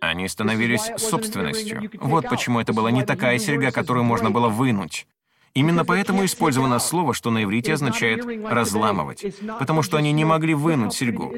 [0.00, 1.90] Они становились собственностью.
[2.00, 5.06] Вот почему это была не такая серьга, которую можно было вынуть.
[5.54, 9.24] Именно поэтому использовано слово, что на иврите означает «разламывать»,
[9.60, 11.32] потому что они не могли вынуть серьгу.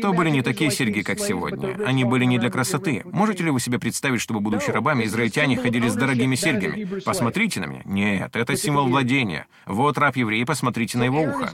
[0.00, 1.76] То были не такие серьги, как сегодня.
[1.84, 3.02] Они были не для красоты.
[3.04, 7.00] Можете ли вы себе представить, чтобы, будучи рабами, израильтяне ходили с дорогими серьгами?
[7.04, 7.82] Посмотрите на меня.
[7.84, 9.46] Нет, это символ владения.
[9.66, 11.52] Вот раб еврей, посмотрите на его ухо.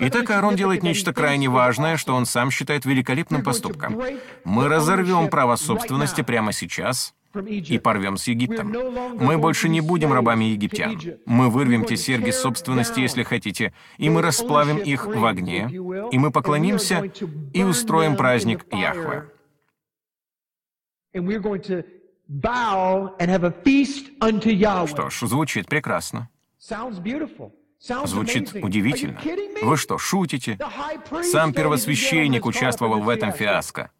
[0.00, 4.02] Итак, Аарон делает нечто крайне важное, что он сам считает великолепным поступком.
[4.44, 8.74] Мы разорвем право собственности прямо сейчас, и порвем с Египтом.
[9.20, 10.98] Мы больше не будем рабами египтян.
[11.26, 15.68] Мы вырвем те серьги собственности, если хотите, и мы расплавим их в огне,
[16.10, 17.10] и мы поклонимся
[17.52, 19.30] и устроим праздник Яхве.
[24.86, 26.28] Что ж, звучит прекрасно.
[28.04, 29.20] Звучит удивительно.
[29.62, 30.58] Вы что, шутите?
[31.22, 33.92] Сам первосвященник участвовал в этом фиаско.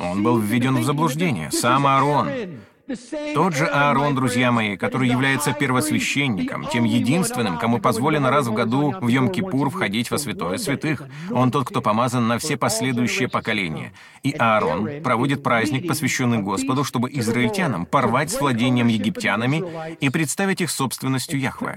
[0.00, 2.28] Он был введен в заблуждение, сам Аарон.
[3.34, 8.92] Тот же Аарон, друзья мои, который является первосвященником, тем единственным, кому позволено раз в году
[8.92, 11.02] в Йом-Кипур входить во святое святых.
[11.32, 13.92] Он тот, кто помазан на все последующие поколения.
[14.22, 19.64] И Аарон проводит праздник, посвященный Господу, чтобы израильтянам порвать с владением египтянами
[19.96, 21.76] и представить их собственностью Яхве.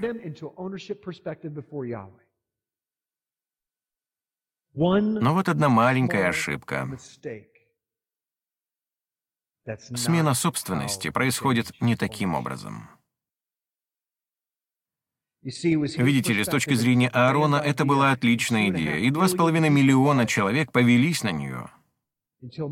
[4.74, 6.88] Но вот одна маленькая ошибка.
[9.78, 12.88] Смена собственности происходит не таким образом.
[15.42, 20.26] Видите ли, с точки зрения Аарона, это была отличная идея, и два с половиной миллиона
[20.26, 21.70] человек повелись на нее,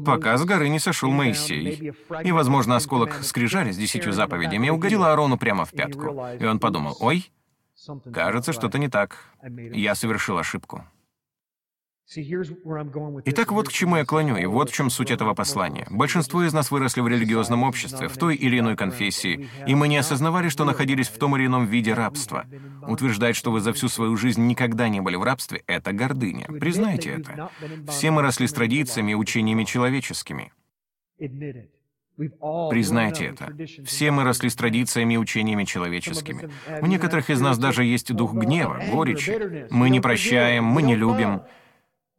[0.05, 1.95] пока с горы не сошел Моисей.
[2.25, 6.27] И, возможно, осколок скрижали с десятью заповедями угодил Аарону прямо в пятку.
[6.39, 7.31] И он подумал, ой,
[8.13, 9.25] кажется, что-то не так.
[9.43, 10.85] Я совершил ошибку.
[12.11, 15.87] Итак, вот к чему я клоню, и вот в чем суть этого послания.
[15.91, 19.99] Большинство из нас выросли в религиозном обществе, в той или иной конфессии, и мы не
[19.99, 22.47] осознавали, что находились в том или ином виде рабства.
[22.87, 26.47] Утверждать, что вы за всю свою жизнь никогда не были в рабстве, это гордыня.
[26.47, 27.51] Признайте это.
[27.89, 30.53] Все мы росли с традициями и учениями человеческими.
[32.17, 33.55] Признайте это.
[33.85, 36.49] Все мы росли с традициями и учениями человеческими.
[36.81, 39.67] У некоторых из нас даже есть дух гнева, горечи.
[39.71, 41.43] Мы не прощаем, мы не любим.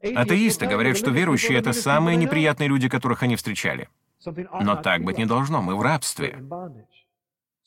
[0.02, 3.89] Атеисты говорят, что верующие— это самые неприятные люди, которых они встречали.
[4.26, 6.39] Но так быть не должно, мы в рабстве.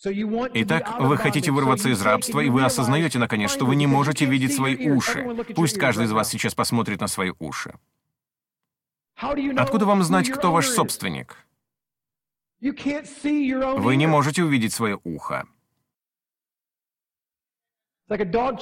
[0.05, 4.55] Итак, вы хотите вырваться из рабства, и вы осознаете, наконец, что вы не можете видеть
[4.55, 5.45] свои уши.
[5.55, 7.75] Пусть каждый из вас сейчас посмотрит на свои уши.
[9.57, 11.37] Откуда вам знать, кто ваш собственник?
[12.61, 15.47] Вы не можете увидеть свое ухо.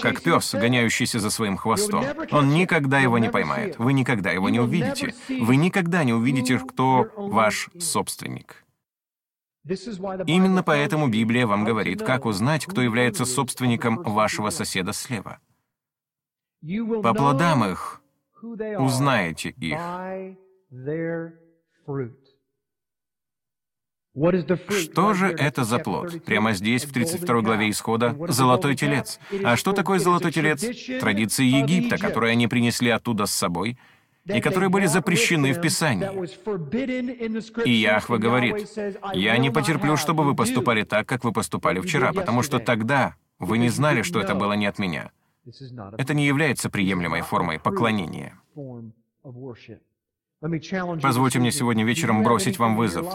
[0.00, 2.04] Как пес, гоняющийся за своим хвостом.
[2.30, 3.78] Он никогда его не поймает.
[3.78, 5.14] Вы никогда его не увидите.
[5.28, 8.64] Вы никогда не увидите, кто ваш собственник.
[9.64, 15.38] Именно поэтому Библия вам говорит, как узнать, кто является собственником вашего соседа слева.
[17.02, 18.00] По плодам их
[18.78, 19.78] узнаете их.
[24.14, 26.24] Что же это за плод?
[26.24, 29.20] Прямо здесь, в 32 главе Исхода, золотой телец.
[29.44, 30.60] А что такое золотой телец?
[31.00, 33.78] Традиции Египта, которые они принесли оттуда с собой,
[34.24, 36.08] и которые были запрещены в Писании.
[37.64, 38.68] И Яхва говорит,
[39.14, 43.58] «Я не потерплю, чтобы вы поступали так, как вы поступали вчера, потому что тогда вы
[43.58, 45.10] не знали, что это было не от меня».
[45.98, 48.38] Это не является приемлемой формой поклонения.
[50.40, 53.06] Позвольте мне сегодня вечером бросить вам вызов.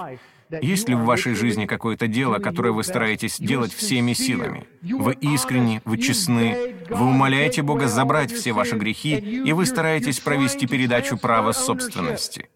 [0.62, 4.68] Есть ли в вашей жизни какое-то дело, которое вы стараетесь делать всеми силами?
[4.84, 10.68] Вы искренни, вы честны, вы умоляете Бога забрать все ваши грехи, и вы стараетесь провести
[10.68, 12.50] передачу права собственности.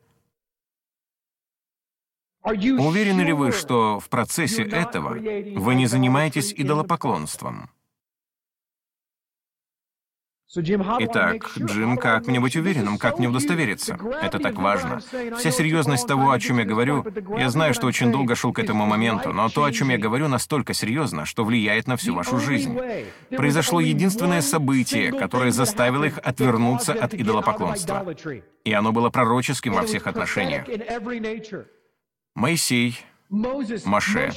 [2.43, 7.71] Уверены ли вы, что в процессе этого вы не занимаетесь идолопоклонством?
[10.55, 13.99] Итак, Джим, как мне быть уверенным, как мне удостовериться?
[14.19, 14.99] Это так важно.
[15.37, 17.05] Вся серьезность того, о чем я говорю,
[17.37, 20.27] я знаю, что очень долго шел к этому моменту, но то, о чем я говорю,
[20.27, 22.79] настолько серьезно, что влияет на всю вашу жизнь.
[23.29, 28.15] Произошло единственное событие, которое заставило их отвернуться от идолопоклонства.
[28.63, 30.65] И оно было пророческим во всех отношениях.
[32.33, 34.31] Моисей, Маше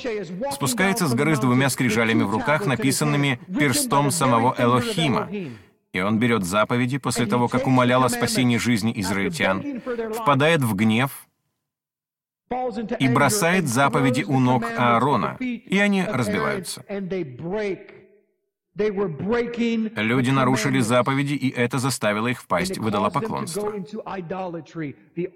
[0.52, 5.30] спускается с горы с двумя скрижалями в руках, написанными перстом самого Элохима,
[5.92, 9.80] и он берет заповеди после того, как умолял о спасении жизни израильтян,
[10.12, 11.28] впадает в гнев
[12.98, 16.84] и бросает заповеди у ног Аарона, и они разбиваются.
[18.74, 23.70] Люди нарушили заповеди, и это заставило их впасть в идолопоклонство.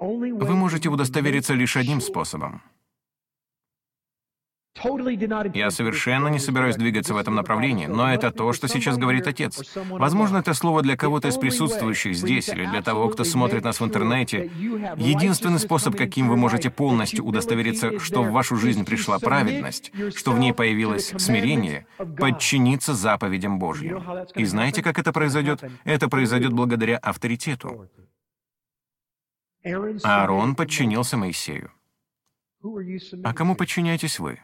[0.01, 2.63] Вы можете удостовериться лишь одним способом—
[5.55, 9.63] я совершенно не собираюсь двигаться в этом направлении, но это то, что сейчас говорит Отец.
[9.91, 13.85] Возможно, это слово для кого-то из присутствующих здесь или для того, кто смотрит нас в
[13.85, 14.51] интернете.
[14.97, 20.39] Единственный способ, каким вы можете полностью удостовериться, что в вашу жизнь пришла праведность, что в
[20.39, 21.87] ней появилось смирение,
[22.19, 24.03] подчиниться заповедям Божьим.
[24.35, 25.63] И знаете, как это произойдет?
[25.85, 27.89] Это произойдет благодаря авторитету.
[30.05, 31.73] Аарон подчинился Моисею.
[33.25, 34.41] А кому подчиняетесь вы?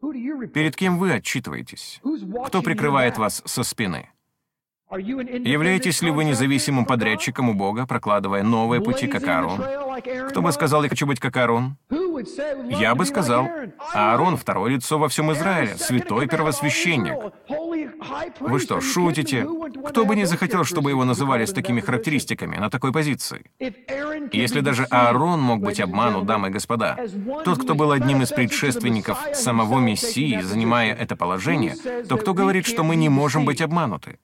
[0.00, 2.00] Перед кем вы отчитываетесь?
[2.46, 4.10] Кто прикрывает вас со спины?
[4.90, 9.60] Являетесь ли вы независимым подрядчиком у Бога, прокладывая новые пути, как Аарон?
[10.28, 11.76] Кто бы сказал, я хочу быть как Аарон?
[12.70, 13.48] Я бы сказал,
[13.94, 17.32] Аарон— второе лицо во всем Израиле, святой первосвященник.
[18.40, 19.46] Вы что, шутите?
[19.88, 23.50] Кто бы не захотел, чтобы его называли с такими характеристиками, на такой позиции?
[24.32, 26.98] Если даже Аарон мог быть обманут, дамы и господа,
[27.44, 31.74] тот, кто был одним из предшественников самого Мессии, занимая это положение,
[32.08, 34.18] то кто говорит, что мы не можем быть обмануты?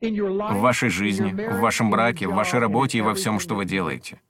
[0.00, 4.20] В вашей жизни, в вашем браке, в вашей работе и во всем, что вы делаете.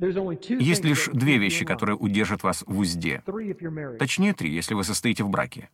[0.00, 3.22] Есть лишь две вещи, которые удержат вас в узде.
[3.98, 5.68] Точнее, три, если вы состоите в браке.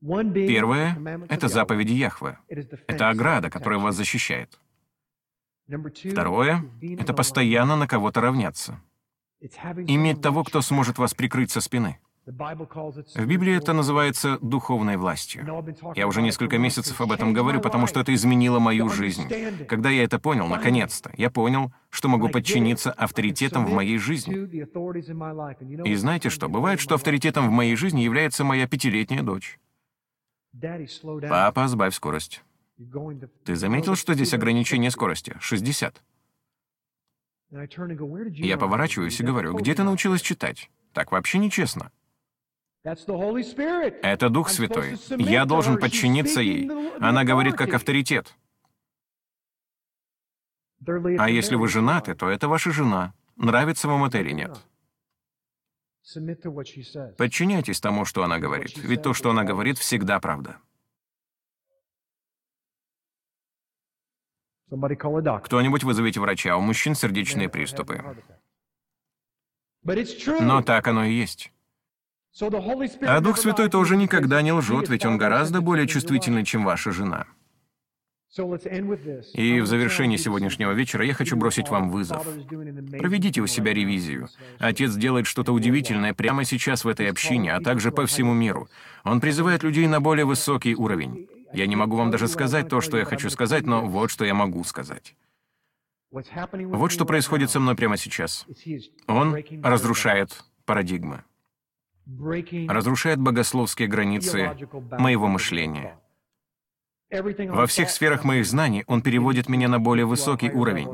[0.00, 2.38] Первое— это заповеди Яхве.
[2.86, 4.58] Это ограда, которая вас защищает.
[5.66, 6.64] Второе—
[6.98, 8.80] это постоянно на кого-то равняться.
[9.40, 11.98] Иметь того, кто сможет вас прикрыть со спины.
[12.24, 15.44] В Библии это называется духовной властью.
[15.96, 19.28] Я уже несколько месяцев об этом говорю, потому что это изменило мою жизнь.
[19.66, 24.34] Когда я это понял, наконец-то, я понял, что могу подчиниться авторитетам в моей жизни.
[25.84, 26.48] И знаете что?
[26.48, 29.58] Бывает, что авторитетом в моей жизни является моя пятилетняя дочь.
[31.28, 32.44] Папа, сбавь скорость.
[33.44, 35.36] Ты заметил, что здесь ограничение скорости?
[35.40, 36.00] 60.
[37.50, 40.70] Я поворачиваюсь и говорю, где ты научилась читать?
[40.92, 41.90] Так вообще нечестно.
[42.84, 44.98] Это Дух Святой.
[45.18, 46.68] Я должен подчиниться ей.
[46.98, 48.34] Она говорит как авторитет.
[51.18, 53.14] А если вы женаты, то это ваша жена.
[53.36, 54.58] Нравится вам это или нет?
[57.16, 60.58] Подчиняйтесь тому, что она говорит, ведь то, что она говорит, всегда правда.
[64.68, 68.02] Кто-нибудь вызовите врача, у мужчин сердечные приступы.
[69.84, 71.51] Но так оно и есть.
[72.40, 77.26] А Дух Святой тоже никогда не лжет, ведь он гораздо более чувствительный, чем ваша жена.
[79.34, 82.24] И в завершении сегодняшнего вечера я хочу бросить вам вызов.
[82.24, 84.28] Проведите у себя ревизию.
[84.58, 88.68] Отец делает что-то удивительное прямо сейчас в этой общине, а также по всему миру.
[89.04, 91.28] Он призывает людей на более высокий уровень.
[91.52, 94.32] Я не могу вам даже сказать то, что я хочу сказать, но вот что я
[94.32, 95.14] могу сказать.
[96.10, 98.46] Вот что происходит со мной прямо сейчас.
[99.06, 101.24] Он разрушает парадигмы,
[102.68, 104.56] разрушает богословские границы
[104.98, 105.98] моего мышления.
[107.10, 110.88] Во всех сферах моих знаний он переводит меня на более высокий уровень.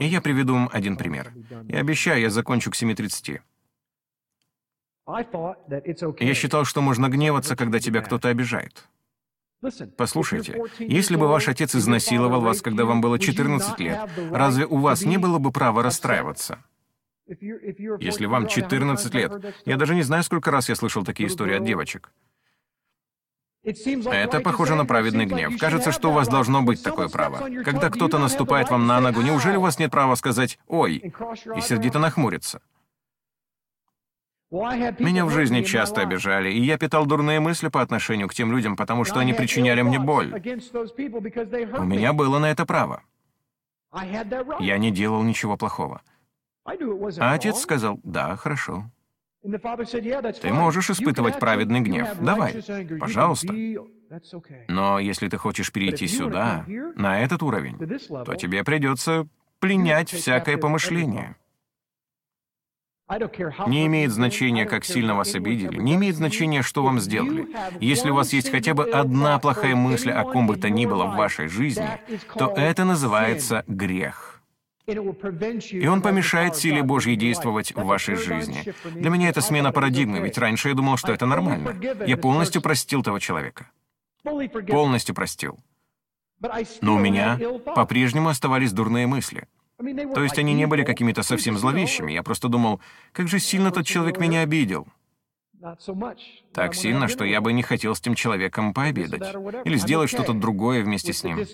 [0.00, 1.32] И я приведу вам один пример.
[1.68, 3.40] Я обещаю, я закончу к 7.30.
[6.20, 8.88] Я считал, что можно гневаться, когда тебя кто-то обижает.
[9.96, 15.02] Послушайте, если бы ваш отец изнасиловал вас, когда вам было 14 лет, разве у вас
[15.02, 16.58] не было бы права расстраиваться?
[17.28, 21.64] Если вам 14 лет, я даже не знаю, сколько раз я слышал такие истории от
[21.64, 22.12] девочек.
[23.64, 25.58] Это похоже на праведный гнев.
[25.58, 27.48] Кажется, что у вас должно быть такое право.
[27.64, 31.12] Когда кто-то наступает вам на ногу, неужели у вас нет права сказать «Ой»
[31.56, 32.62] и сердито нахмуриться?
[34.50, 38.76] Меня в жизни часто обижали, и я питал дурные мысли по отношению к тем людям,
[38.76, 40.32] потому что они причиняли мне боль.
[40.32, 43.02] У меня было на это право.
[44.60, 46.02] Я не делал ничего плохого.
[47.18, 48.90] А отец сказал, да, хорошо.
[49.42, 52.08] Ты можешь испытывать праведный гнев.
[52.20, 52.62] Давай,
[52.98, 53.54] пожалуйста.
[54.68, 56.64] Но если ты хочешь перейти сюда,
[56.96, 57.78] на этот уровень,
[58.24, 59.28] то тебе придется
[59.60, 61.36] пленять всякое помышление.
[63.68, 67.46] Не имеет значения, как сильно вас обидели, не имеет значения, что вам сделали.
[67.78, 71.04] Если у вас есть хотя бы одна плохая мысль о ком бы то ни было
[71.04, 71.88] в вашей жизни,
[72.34, 74.35] то это называется грех.
[74.86, 78.72] И он помешает силе Божьей действовать в вашей жизни.
[78.84, 81.74] Для меня это смена парадигмы, ведь раньше я думал, что это нормально.
[82.06, 83.70] Я полностью простил того человека.
[84.22, 85.58] Полностью простил.
[86.80, 87.38] Но у меня
[87.74, 89.48] по-прежнему оставались дурные мысли.
[89.78, 92.12] То есть они не были какими-то совсем зловещими.
[92.12, 92.80] Я просто думал,
[93.12, 94.86] как же сильно тот человек меня обидел.
[96.52, 99.34] Так сильно, что я бы не хотел с тем человеком пообедать.
[99.64, 101.44] Или сделать что-то другое вместе с ним.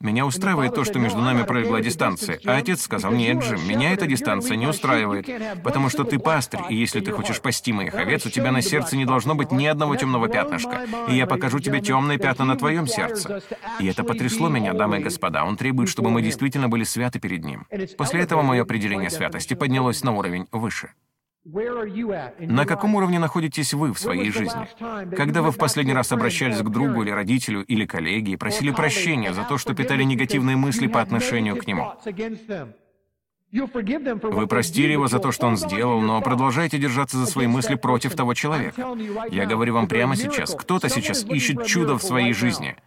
[0.00, 2.38] Меня устраивает то, что между нами пролегла дистанция.
[2.44, 5.26] А отец сказал, нет, Джим, меня эта дистанция не устраивает,
[5.64, 8.96] потому что ты пастырь, и если ты хочешь пасти моих овец, у тебя на сердце
[8.96, 12.86] не должно быть ни одного темного пятнышка, и я покажу тебе темные пятна на твоем
[12.86, 13.42] сердце.
[13.80, 15.44] И это потрясло меня, дамы и господа.
[15.44, 17.66] Он требует, чтобы мы действительно были святы перед ним.
[17.96, 20.90] После этого мое определение святости поднялось на уровень выше.
[22.40, 24.66] На каком уровне находитесь вы в своей жизни?
[25.14, 29.32] Когда вы в последний раз обращались к другу или родителю или коллеге и просили прощения
[29.32, 31.92] за то, что питали негативные мысли по отношению к нему?
[33.52, 38.16] Вы простили его за то, что он сделал, но продолжаете держаться за свои мысли против
[38.16, 38.84] того человека.
[39.30, 42.76] Я говорю вам прямо сейчас, кто-то сейчас ищет чудо в своей жизни—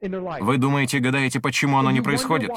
[0.00, 2.50] вы думаете, гадаете, почему оно не происходит?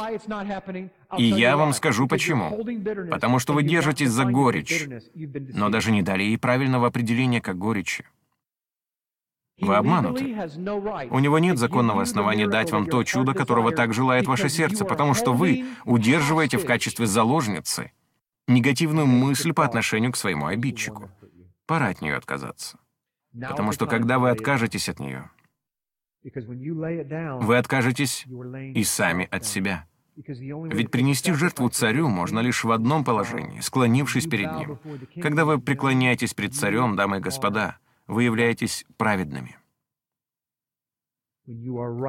[1.18, 2.64] И я вам скажу почему.
[3.12, 8.06] Потому что вы держитесь за горечь, но даже не дали ей правильного определения как горечи.
[9.60, 10.24] Вы обмануты.
[11.12, 15.14] У него нет законного основания дать вам то чудо, которого так желает ваше сердце, потому
[15.14, 17.92] что вы удерживаете в качестве заложницы
[18.48, 21.12] негативную мысль по отношению к своему обидчику.
[21.66, 22.78] Пора от нее отказаться.
[23.34, 25.30] Потому что когда вы откажетесь от нее,
[26.24, 28.26] вы откажетесь
[28.74, 29.88] и сами от себя.
[30.16, 34.80] Ведь принести жертву царю можно лишь в одном положении, склонившись перед ним.
[35.22, 39.58] Когда вы преклоняетесь перед царем, дамы и господа, вы являетесь праведными.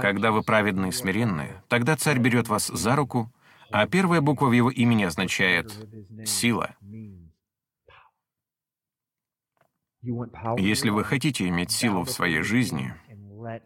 [0.00, 3.32] Когда вы праведны и смиренны, тогда царь берет вас за руку,
[3.70, 5.72] а первая буква в его имени означает
[6.24, 6.76] «сила».
[10.58, 12.94] Если вы хотите иметь силу в своей жизни,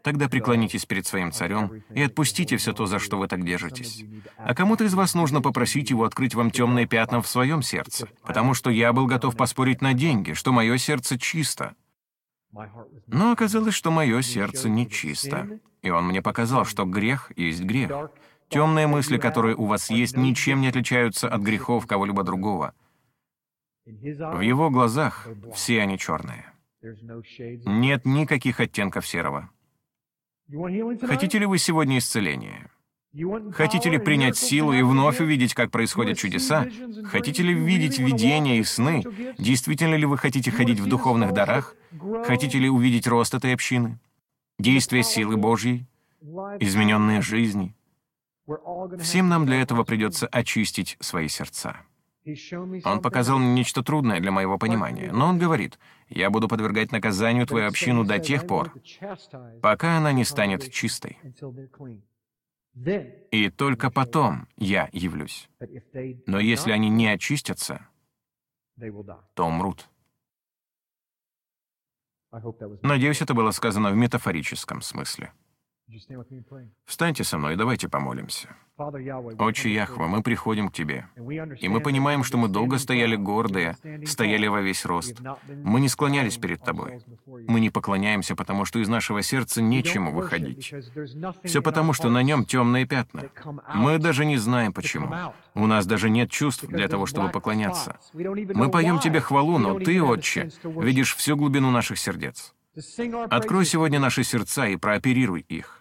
[0.03, 4.03] Тогда преклонитесь перед своим царем и отпустите все то, за что вы так держитесь.
[4.37, 8.53] А кому-то из вас нужно попросить его открыть вам темные пятна в своем сердце, потому
[8.53, 11.75] что я был готов поспорить на деньги, что мое сердце чисто.
[13.07, 15.59] Но оказалось, что мое сердце не чисто.
[15.81, 18.11] И он мне показал, что грех есть грех.
[18.49, 22.73] Темные мысли, которые у вас есть, ничем не отличаются от грехов кого-либо другого.
[23.85, 26.45] В его глазах все они черные.
[26.81, 29.49] Нет никаких оттенков серого.
[31.01, 32.69] Хотите ли вы сегодня исцеления?
[33.53, 36.67] Хотите ли принять силу и вновь увидеть, как происходят чудеса?
[37.05, 39.03] Хотите ли видеть видения и сны?
[39.37, 41.75] Действительно ли вы хотите ходить в духовных дарах?
[42.25, 43.99] Хотите ли увидеть рост этой общины?
[44.59, 45.85] Действие силы Божьей?
[46.59, 47.75] Измененные жизни?
[48.99, 51.77] Всем нам для этого придется очистить свои сердца.
[52.85, 55.79] Он показал мне нечто трудное для моего понимания, но он говорит,
[56.09, 58.73] «Я буду подвергать наказанию твою общину до тех пор,
[59.61, 61.17] пока она не станет чистой.
[63.31, 65.49] И только потом я явлюсь.
[66.25, 67.87] Но если они не очистятся,
[69.33, 69.89] то умрут».
[72.83, 75.33] Надеюсь, это было сказано в метафорическом смысле.
[76.85, 78.49] Встаньте со мной, давайте помолимся.
[79.37, 81.07] Отче Яхва, мы приходим к Тебе,
[81.59, 83.75] и мы понимаем, что мы долго стояли гордые,
[84.05, 85.19] стояли во весь рост.
[85.47, 87.01] Мы не склонялись перед Тобой.
[87.25, 90.73] Мы не поклоняемся, потому что из нашего сердца нечему выходить.
[91.43, 93.29] Все потому, что на нем темные пятна.
[93.73, 95.13] Мы даже не знаем, почему.
[95.55, 97.97] У нас даже нет чувств для того, чтобы поклоняться.
[98.13, 102.53] Мы поем Тебе хвалу, но Ты, Отче, видишь всю глубину наших сердец.
[103.29, 105.78] Открой сегодня наши сердца и прооперируй их.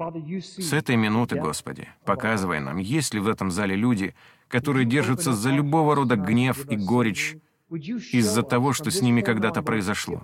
[0.00, 4.14] С этой минуты, Господи, показывай нам, есть ли в этом зале люди,
[4.48, 7.36] которые держатся за любого рода гнев и горечь
[7.70, 10.22] из-за того, что с ними когда-то произошло.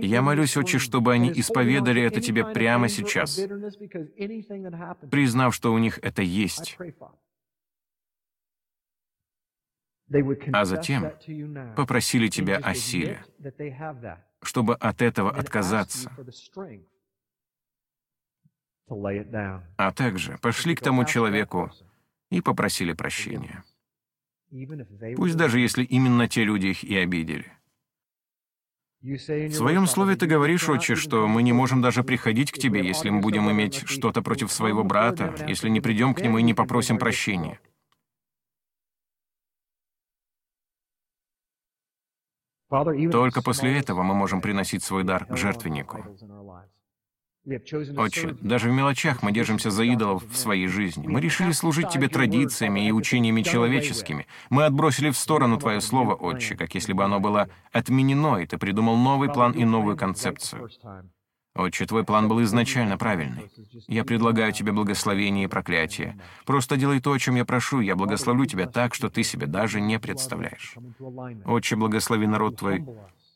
[0.00, 3.36] Я молюсь, Отче, чтобы они исповедали это Тебе прямо сейчас,
[5.10, 6.78] признав, что у них это есть.
[10.52, 11.12] А затем
[11.76, 13.24] попросили Тебя о силе,
[14.42, 16.10] чтобы от этого отказаться,
[18.88, 21.70] а также пошли к тому человеку
[22.30, 23.64] и попросили прощения.
[25.16, 27.52] Пусть даже если именно те люди их и обидели.
[29.02, 33.10] В своем слове ты говоришь, отче, что мы не можем даже приходить к тебе, если
[33.10, 36.98] мы будем иметь что-то против своего брата, если не придем к нему и не попросим
[36.98, 37.58] прощения.
[43.10, 46.06] Только после этого мы можем приносить свой дар к жертвеннику.
[47.44, 51.08] Отче, даже в мелочах мы держимся за идолов в своей жизни.
[51.08, 54.28] Мы решили служить Тебе традициями и учениями человеческими.
[54.48, 58.58] Мы отбросили в сторону Твое Слово, Отче, как если бы оно было отменено, и Ты
[58.58, 60.70] придумал новый план и новую концепцию.
[61.54, 63.50] Отче, Твой план был изначально правильный.
[63.88, 66.18] Я предлагаю Тебе благословение и проклятие.
[66.46, 69.80] Просто делай то, о чем я прошу, я благословлю Тебя так, что Ты себе даже
[69.80, 70.76] не представляешь.
[71.44, 72.86] Отче, благослови народ Твой,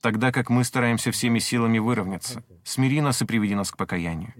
[0.01, 2.45] тогда как мы стараемся всеми силами выровняться.
[2.65, 4.33] Смири нас и приведи нас к покаянию.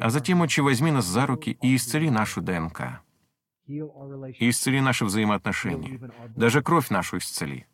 [0.00, 3.00] А затем, Отче, возьми нас за руки и исцели нашу ДНК.
[3.66, 6.00] И исцели наши взаимоотношения.
[6.36, 7.66] Даже кровь нашу исцели.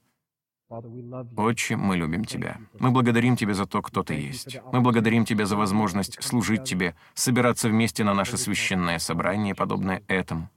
[1.36, 2.58] Отче, мы любим Тебя.
[2.78, 4.58] Мы благодарим Тебя за то, кто Ты есть.
[4.72, 10.48] Мы благодарим Тебя за возможность служить Тебе, собираться вместе на наше священное собрание, подобное этому.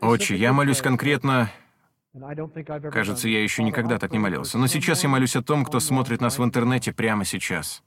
[0.00, 1.50] Отче, я молюсь конкретно
[2.92, 4.58] Кажется, я еще никогда так не молился.
[4.58, 7.82] Но сейчас я молюсь о том, кто смотрит нас в интернете прямо сейчас.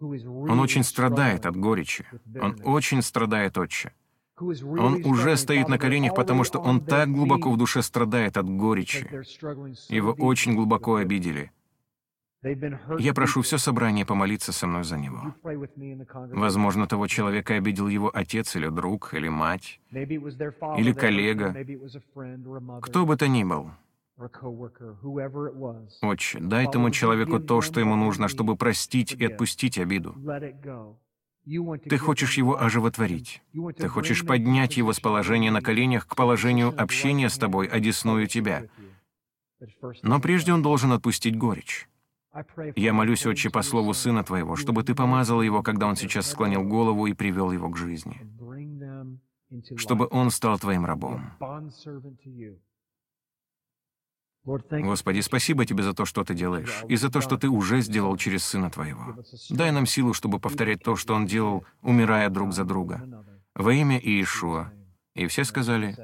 [0.00, 2.06] Он очень страдает от горечи.
[2.40, 3.92] Он очень страдает, отче.
[4.38, 9.08] Он уже стоит на коленях, потому что он так глубоко в душе страдает от горечи.
[9.88, 11.52] Его очень глубоко обидели.
[12.98, 15.34] Я прошу все собрание помолиться со мной за него.
[16.32, 21.56] Возможно, того человека обидел его отец или друг, или мать, или коллега,
[22.82, 23.70] кто бы то ни был.
[26.02, 30.14] Отче, дай тому человеку то, что ему нужно, чтобы простить и отпустить обиду.
[31.44, 33.42] Ты хочешь его оживотворить.
[33.76, 38.66] Ты хочешь поднять его с положения на коленях к положению общения с тобой, одесную тебя.
[40.02, 41.88] Но прежде он должен отпустить горечь.
[42.76, 46.64] Я молюсь, Отче, по слову Сына Твоего, чтобы Ты помазал его, когда он сейчас склонил
[46.64, 48.20] голову и привел его к жизни,
[49.76, 51.32] чтобы он стал Твоим рабом.
[54.44, 58.16] Господи, спасибо Тебе за то, что Ты делаешь, и за то, что Ты уже сделал
[58.16, 59.16] через Сына Твоего.
[59.50, 63.24] Дай нам силу, чтобы повторять то, что Он делал, умирая друг за друга.
[63.54, 64.72] Во имя Иешуа.
[65.14, 65.96] И все сказали